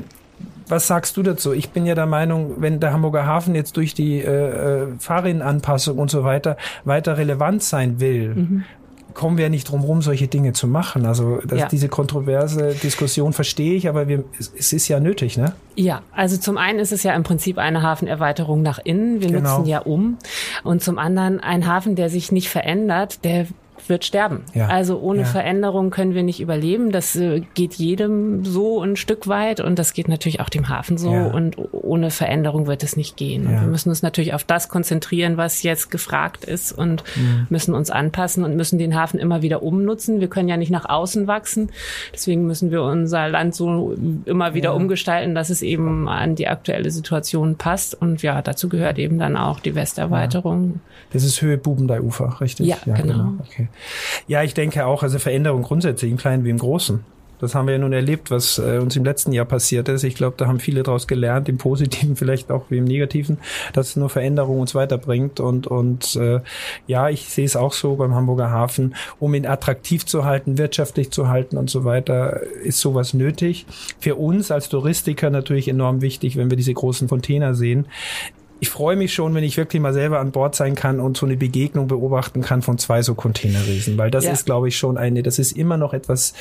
was 0.69 0.87
sagst 0.87 1.17
du 1.17 1.23
dazu? 1.23 1.53
Ich 1.53 1.71
bin 1.71 1.87
ja 1.87 1.95
der 1.95 2.07
Meinung, 2.07 2.55
wenn 2.59 2.81
der 2.81 2.93
Hamburger 2.93 3.27
Hafen 3.27 3.55
jetzt 3.55 3.77
durch 3.77 3.95
die 3.95 4.21
äh, 4.21 4.83
äh 4.83 4.87
Fahrrinanpassung 4.99 5.99
und 5.99 6.11
so 6.11 6.25
weiter 6.25 6.57
weiter 6.85 7.17
relevant 7.19 7.63
sein 7.63 8.01
will, 8.01 8.35
mhm. 8.35 8.65
kommen 9.13 9.37
wir 9.37 9.45
ja 9.45 9.51
nicht 9.51 9.71
drum 9.71 9.83
rum, 9.83 10.03
solche 10.03 10.29
Dinge 10.29 10.53
zu 10.53 10.67
machen. 10.67 11.07
Also 11.07 11.39
dass 11.45 11.61
ja. 11.61 11.69
diese 11.69 11.89
kontroverse 11.89 12.75
Diskussion 12.75 13.33
verstehe 13.33 13.75
ich, 13.75 13.89
aber 13.89 14.09
wir, 14.09 14.25
es 14.39 14.73
ist 14.73 14.89
ja 14.89 15.01
nötig, 15.01 15.37
ne? 15.37 15.53
Ja, 15.77 16.03
also 16.13 16.37
zum 16.37 16.57
einen 16.57 16.79
ist 16.79 16.93
es 16.93 17.03
ja 17.03 17.15
im 17.15 17.23
Prinzip 17.23 17.59
eine 17.59 17.83
Hafenerweiterung 17.83 18.63
nach 18.63 18.79
innen. 18.83 19.21
Wir 19.21 19.29
genau. 19.29 19.59
nutzen 19.59 19.69
ja 19.69 19.81
um. 19.81 20.19
Und 20.63 20.83
zum 20.83 20.99
anderen 20.99 21.41
ein 21.41 21.67
Hafen, 21.67 21.97
der 21.97 22.09
sich 22.09 22.33
nicht 22.33 22.49
verändert, 22.49 23.25
der 23.25 23.47
wird 23.87 24.05
sterben. 24.05 24.43
Ja. 24.55 24.69
Also 24.69 24.99
ohne 24.99 25.21
ja. 25.21 25.27
Veränderung 25.27 25.91
können 25.91 26.15
wir 26.15 26.23
nicht 26.23 26.41
überleben. 26.41 26.93
Das 26.93 27.17
äh, 27.17 27.43
geht 27.55 27.75
jedem 27.75 28.45
so 28.45 28.83
ein 28.83 28.97
Stück 28.97 29.29
weit 29.29 29.61
und 29.61 29.79
das 29.79 29.93
geht 29.93 30.09
natürlich 30.09 30.41
auch 30.41 30.49
dem 30.49 30.69
Hafen 30.69 30.97
so. 30.97 31.13
Ja. 31.13 31.27
Und 31.27 31.57
ohne 31.73 32.11
Veränderung 32.11 32.67
wird 32.67 32.83
es 32.83 32.97
nicht 32.97 33.17
gehen. 33.17 33.49
wir 33.51 33.61
müssen 33.63 33.89
uns 33.89 34.03
natürlich 34.03 34.35
auf 34.35 34.45
das 34.45 34.69
konzentrieren, 34.69 35.37
was 35.37 35.63
jetzt 35.63 35.91
gefragt 35.91 36.45
ist 36.45 36.73
und 36.73 37.05
mhm. 37.17 37.47
müssen 37.51 37.75
uns 37.75 37.91
anpassen 37.91 38.45
und 38.45 38.57
müssen 38.57 38.79
den 38.79 38.95
Hafen 38.95 39.19
immer 39.19 39.43
wieder 39.43 39.63
umnutzen. 39.63 40.21
Wir 40.21 40.29
können 40.29 40.49
ja 40.49 40.57
nicht 40.57 40.71
nach 40.71 40.89
außen 40.89 41.27
wachsen. 41.27 41.71
Deswegen 42.13 42.47
müssen 42.47 42.71
wir 42.71 42.83
unser 42.83 43.29
Land 43.29 43.55
so 43.55 43.95
immer 44.25 44.55
wieder 44.55 44.75
umgestalten, 44.75 45.35
dass 45.35 45.51
es 45.51 45.63
eben 45.63 46.09
an 46.09 46.35
die 46.35 46.49
aktuelle 46.49 46.91
Situation 46.91 47.57
passt. 47.57 47.95
Und 47.95 48.23
ja, 48.23 48.43
dazu 48.43 48.69
gehört 48.69 48.99
eben 48.99 49.19
dann 49.19 49.37
auch 49.37 49.61
die 49.61 49.75
Westerweiterung. 49.75 50.81
Das 51.13 51.25
ist 51.25 51.43
Höhe 51.43 51.59
Bubendei-Ufer, 51.59 52.41
richtig? 52.41 52.67
Ja, 52.67 52.77
genau. 52.85 53.03
genau. 53.03 53.33
Okay. 53.41 53.64
Ja, 54.27 54.43
ich 54.43 54.55
denke 54.55 54.87
auch, 54.87 55.03
also 55.03 55.19
Veränderung 55.19 55.63
grundsätzlich 55.63 56.11
im 56.11 56.17
Kleinen 56.17 56.45
wie 56.45 56.51
im 56.51 56.59
Großen. 56.59 57.05
Das 57.45 57.55
haben 57.55 57.67
wir 57.67 57.73
ja 57.73 57.79
nun 57.79 57.93
erlebt, 57.93 58.31
was 58.31 58.59
äh, 58.59 58.79
uns 58.79 58.97
im 58.97 59.05
letzten 59.05 59.33
Jahr 59.33 59.45
passiert 59.45 59.89
ist. 59.89 60.05
Ich 60.05 60.15
glaube, 60.15 60.37
da 60.39 60.47
haben 60.47 60.61
viele 60.61 60.83
daraus 60.83 61.07
gelernt, 61.07 61.49
im 61.49 61.59
Positiven 61.59 62.17
vielleicht 62.17 62.51
auch 62.51 62.71
wie 62.71 62.79
im 62.79 62.85
Negativen, 62.85 63.39
dass 63.73 63.97
nur 63.97 64.09
Veränderung 64.09 64.61
uns 64.61 64.75
weiterbringt. 64.75 65.41
Und, 65.41 65.67
und 65.67 66.17
äh, 66.17 66.41
ja, 66.87 67.09
ich 67.09 67.29
sehe 67.29 67.45
es 67.45 67.57
auch 67.57 67.73
so 67.73 67.97
beim 67.97 68.15
Hamburger 68.15 68.51
Hafen, 68.51 68.95
um 69.19 69.35
ihn 69.35 69.47
attraktiv 69.47 70.07
zu 70.07 70.25
halten, 70.25 70.59
wirtschaftlich 70.59 71.11
zu 71.11 71.29
halten 71.29 71.57
und 71.57 71.69
so 71.69 71.85
weiter, 71.85 72.41
ist 72.63 72.81
sowas 72.81 73.15
nötig. 73.15 73.67
Für 73.99 74.15
uns 74.15 74.51
als 74.51 74.69
Touristiker 74.69 75.31
natürlich 75.31 75.69
enorm 75.69 76.01
wichtig, 76.01 76.37
wenn 76.37 76.51
wir 76.51 76.57
diese 76.57 76.75
großen 76.75 77.09
Container 77.09 77.55
sehen 77.55 77.87
ich 78.65 78.71
freue 78.71 78.97
mich 78.97 79.13
schon, 79.13 79.35
wenn 79.35 79.45
ich 79.45 79.59
wirklich 79.59 79.83
mal 79.83 79.93
selber 79.93 80.21
an 80.21 80.31
Bord 80.31 80.55
sein 80.55 80.75
kann 80.75 80.99
und 80.99 81.19
so 81.19 81.27
eine 81.27 81.37
Begegnung 81.37 81.87
beobachten 81.87 82.41
kann 82.41 82.63
von 82.63 82.79
zwei 82.79 83.03
so 83.03 83.15
Containerriesen, 83.15 83.99
weil 83.99 84.11
das 84.11 84.25
ja. 84.25 84.33
ist, 84.33 84.47
glaube 84.47 84.69
ich, 84.69 84.79
schon 84.79 84.97
eine, 84.97 85.23
das 85.23 85.39
ist 85.39 85.53
immer 85.53 85.77
noch 85.77 85.93
etwas 85.93 86.33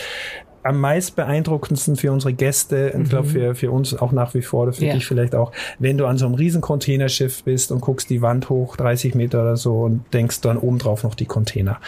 am 0.64 0.80
meist 0.80 1.18
beeindruckendsten 1.18 1.98
für 1.98 2.14
unsere 2.14 2.32
Gäste, 2.32 2.98
ich 2.98 3.10
glaube 3.10 3.28
mhm. 3.28 3.32
für, 3.32 3.56
für 3.56 3.72
uns 3.72 3.94
auch 3.94 4.14
nach 4.14 4.34
wie 4.36 4.42
vor, 4.42 4.64
oder 4.64 4.72
für 4.72 4.86
ja. 4.86 4.94
dich 4.94 5.06
vielleicht 5.06 5.36
auch, 5.36 5.52
wenn 5.80 5.98
du 5.98 6.06
an 6.06 6.18
so 6.18 6.26
einem 6.26 6.36
riesen 6.36 6.62
Containerschiff 6.62 7.44
bist 7.44 7.74
und 7.74 7.82
guckst 7.82 8.10
die 8.10 8.22
Wand 8.22 8.48
hoch, 8.50 8.78
30 8.78 9.16
Meter 9.16 9.42
oder 9.42 9.58
so 9.58 9.82
und 9.82 10.06
denkst 10.14 10.40
dann 10.40 10.56
oben 10.58 10.80
drauf 10.80 11.04
noch 11.04 11.16
die 11.16 11.26
Container. 11.26 11.82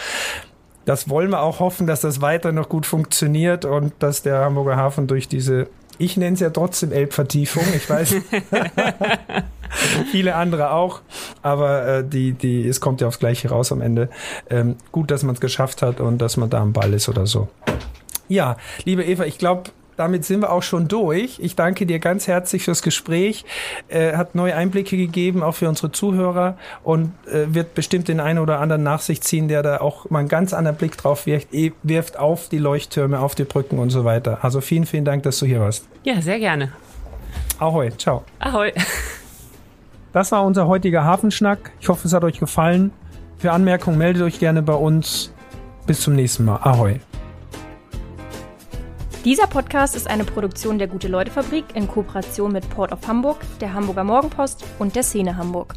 Das 0.84 1.08
wollen 1.10 1.30
wir 1.30 1.44
auch 1.44 1.62
hoffen, 1.62 1.88
dass 1.88 2.02
das 2.02 2.20
weiter 2.20 2.52
noch 2.52 2.68
gut 2.68 2.86
funktioniert 2.86 3.64
und 3.64 3.94
dass 4.00 4.22
der 4.22 4.40
Hamburger 4.40 4.76
Hafen 4.76 5.08
durch 5.08 5.30
diese 5.30 5.70
ich 5.98 6.18
nenne 6.18 6.34
es 6.34 6.40
ja 6.40 6.50
trotzdem 6.50 6.92
Elbvertiefung, 6.92 7.64
ich 7.76 7.90
weiß. 7.90 8.16
Viele 10.12 10.36
andere 10.36 10.72
auch, 10.72 11.02
aber 11.42 11.88
äh, 11.88 12.08
die, 12.08 12.34
die, 12.34 12.68
es 12.68 12.80
kommt 12.80 13.02
ja 13.02 13.08
aufs 13.08 13.20
Gleiche 13.20 13.50
raus 13.50 13.72
am 13.72 13.82
Ende. 13.82 14.10
Ähm, 14.50 14.76
gut, 14.92 15.12
dass 15.12 15.24
man 15.24 15.36
es 15.36 15.42
geschafft 15.42 15.82
hat 15.82 16.00
und 16.00 16.20
dass 16.20 16.38
man 16.38 16.50
da 16.50 16.62
am 16.62 16.74
Ball 16.74 16.94
ist 16.94 17.10
oder 17.10 17.26
so. 17.26 17.50
Ja, 18.28 18.58
liebe 18.86 19.04
Eva, 19.04 19.26
ich 19.26 19.38
glaube, 19.38 19.72
damit 19.98 20.26
sind 20.26 20.42
wir 20.42 20.52
auch 20.52 20.64
schon 20.64 20.88
durch. 20.88 21.40
Ich 21.40 21.56
danke 21.56 21.86
dir 21.86 22.00
ganz 22.00 22.28
herzlich 22.28 22.64
fürs 22.64 22.82
Gespräch. 22.82 23.46
Äh, 23.88 24.14
hat 24.14 24.36
neue 24.36 24.56
Einblicke 24.56 24.98
gegeben, 24.98 25.44
auch 25.44 25.54
für 25.54 25.70
unsere 25.70 25.92
Zuhörer 25.92 26.58
und 26.84 27.14
äh, 27.28 27.54
wird 27.54 27.74
bestimmt 27.76 28.08
den 28.08 28.20
einen 28.20 28.40
oder 28.40 28.60
anderen 28.60 28.84
nach 28.84 29.02
sich 29.02 29.22
ziehen, 29.22 29.48
der 29.48 29.64
da 29.64 29.78
auch 29.82 30.10
mal 30.10 30.20
einen 30.20 30.28
ganz 30.28 30.54
anderen 30.54 30.78
Blick 30.78 30.98
drauf 30.98 31.26
wirft, 31.26 31.54
eh, 31.54 31.72
wirft 31.84 32.18
auf 32.18 32.50
die 32.50 32.60
Leuchttürme, 32.60 33.20
auf 33.20 33.36
die 33.36 33.46
Brücken 33.46 33.80
und 33.80 33.90
so 33.90 34.06
weiter. 34.06 34.40
Also 34.42 34.62
vielen, 34.62 34.86
vielen 34.86 35.06
Dank, 35.06 35.24
dass 35.24 35.40
du 35.40 35.46
hier 35.46 35.60
warst. 35.62 35.88
Ja, 36.04 36.22
sehr 36.22 36.40
gerne. 36.40 36.72
Ahoi, 37.60 37.92
ciao. 37.98 38.24
Ahoi. 38.40 38.72
Das 40.14 40.32
war 40.32 40.46
unser 40.46 40.68
heutiger 40.68 41.04
Hafenschnack. 41.04 41.72
Ich 41.82 41.90
hoffe, 41.90 42.08
es 42.08 42.14
hat 42.14 42.24
euch 42.24 42.40
gefallen. 42.40 42.92
Für 43.38 43.52
Anmerkungen 43.52 43.98
meldet 43.98 44.24
euch 44.24 44.40
gerne 44.40 44.62
bei 44.62 44.74
uns. 44.74 45.34
Bis 45.86 46.00
zum 46.02 46.16
nächsten 46.16 46.46
Mal. 46.46 46.60
Ahoi. 46.64 47.02
Dieser 49.26 49.48
Podcast 49.48 49.96
ist 49.96 50.08
eine 50.08 50.24
Produktion 50.24 50.78
der 50.78 50.88
Gute-Leute-Fabrik 50.88 51.66
in 51.74 51.88
Kooperation 51.88 52.52
mit 52.52 52.70
Port 52.70 52.92
of 52.92 53.08
Hamburg, 53.08 53.38
der 53.60 53.74
Hamburger 53.74 54.04
Morgenpost 54.04 54.64
und 54.78 54.96
der 54.96 55.02
Szene 55.02 55.36
Hamburg. 55.36 55.74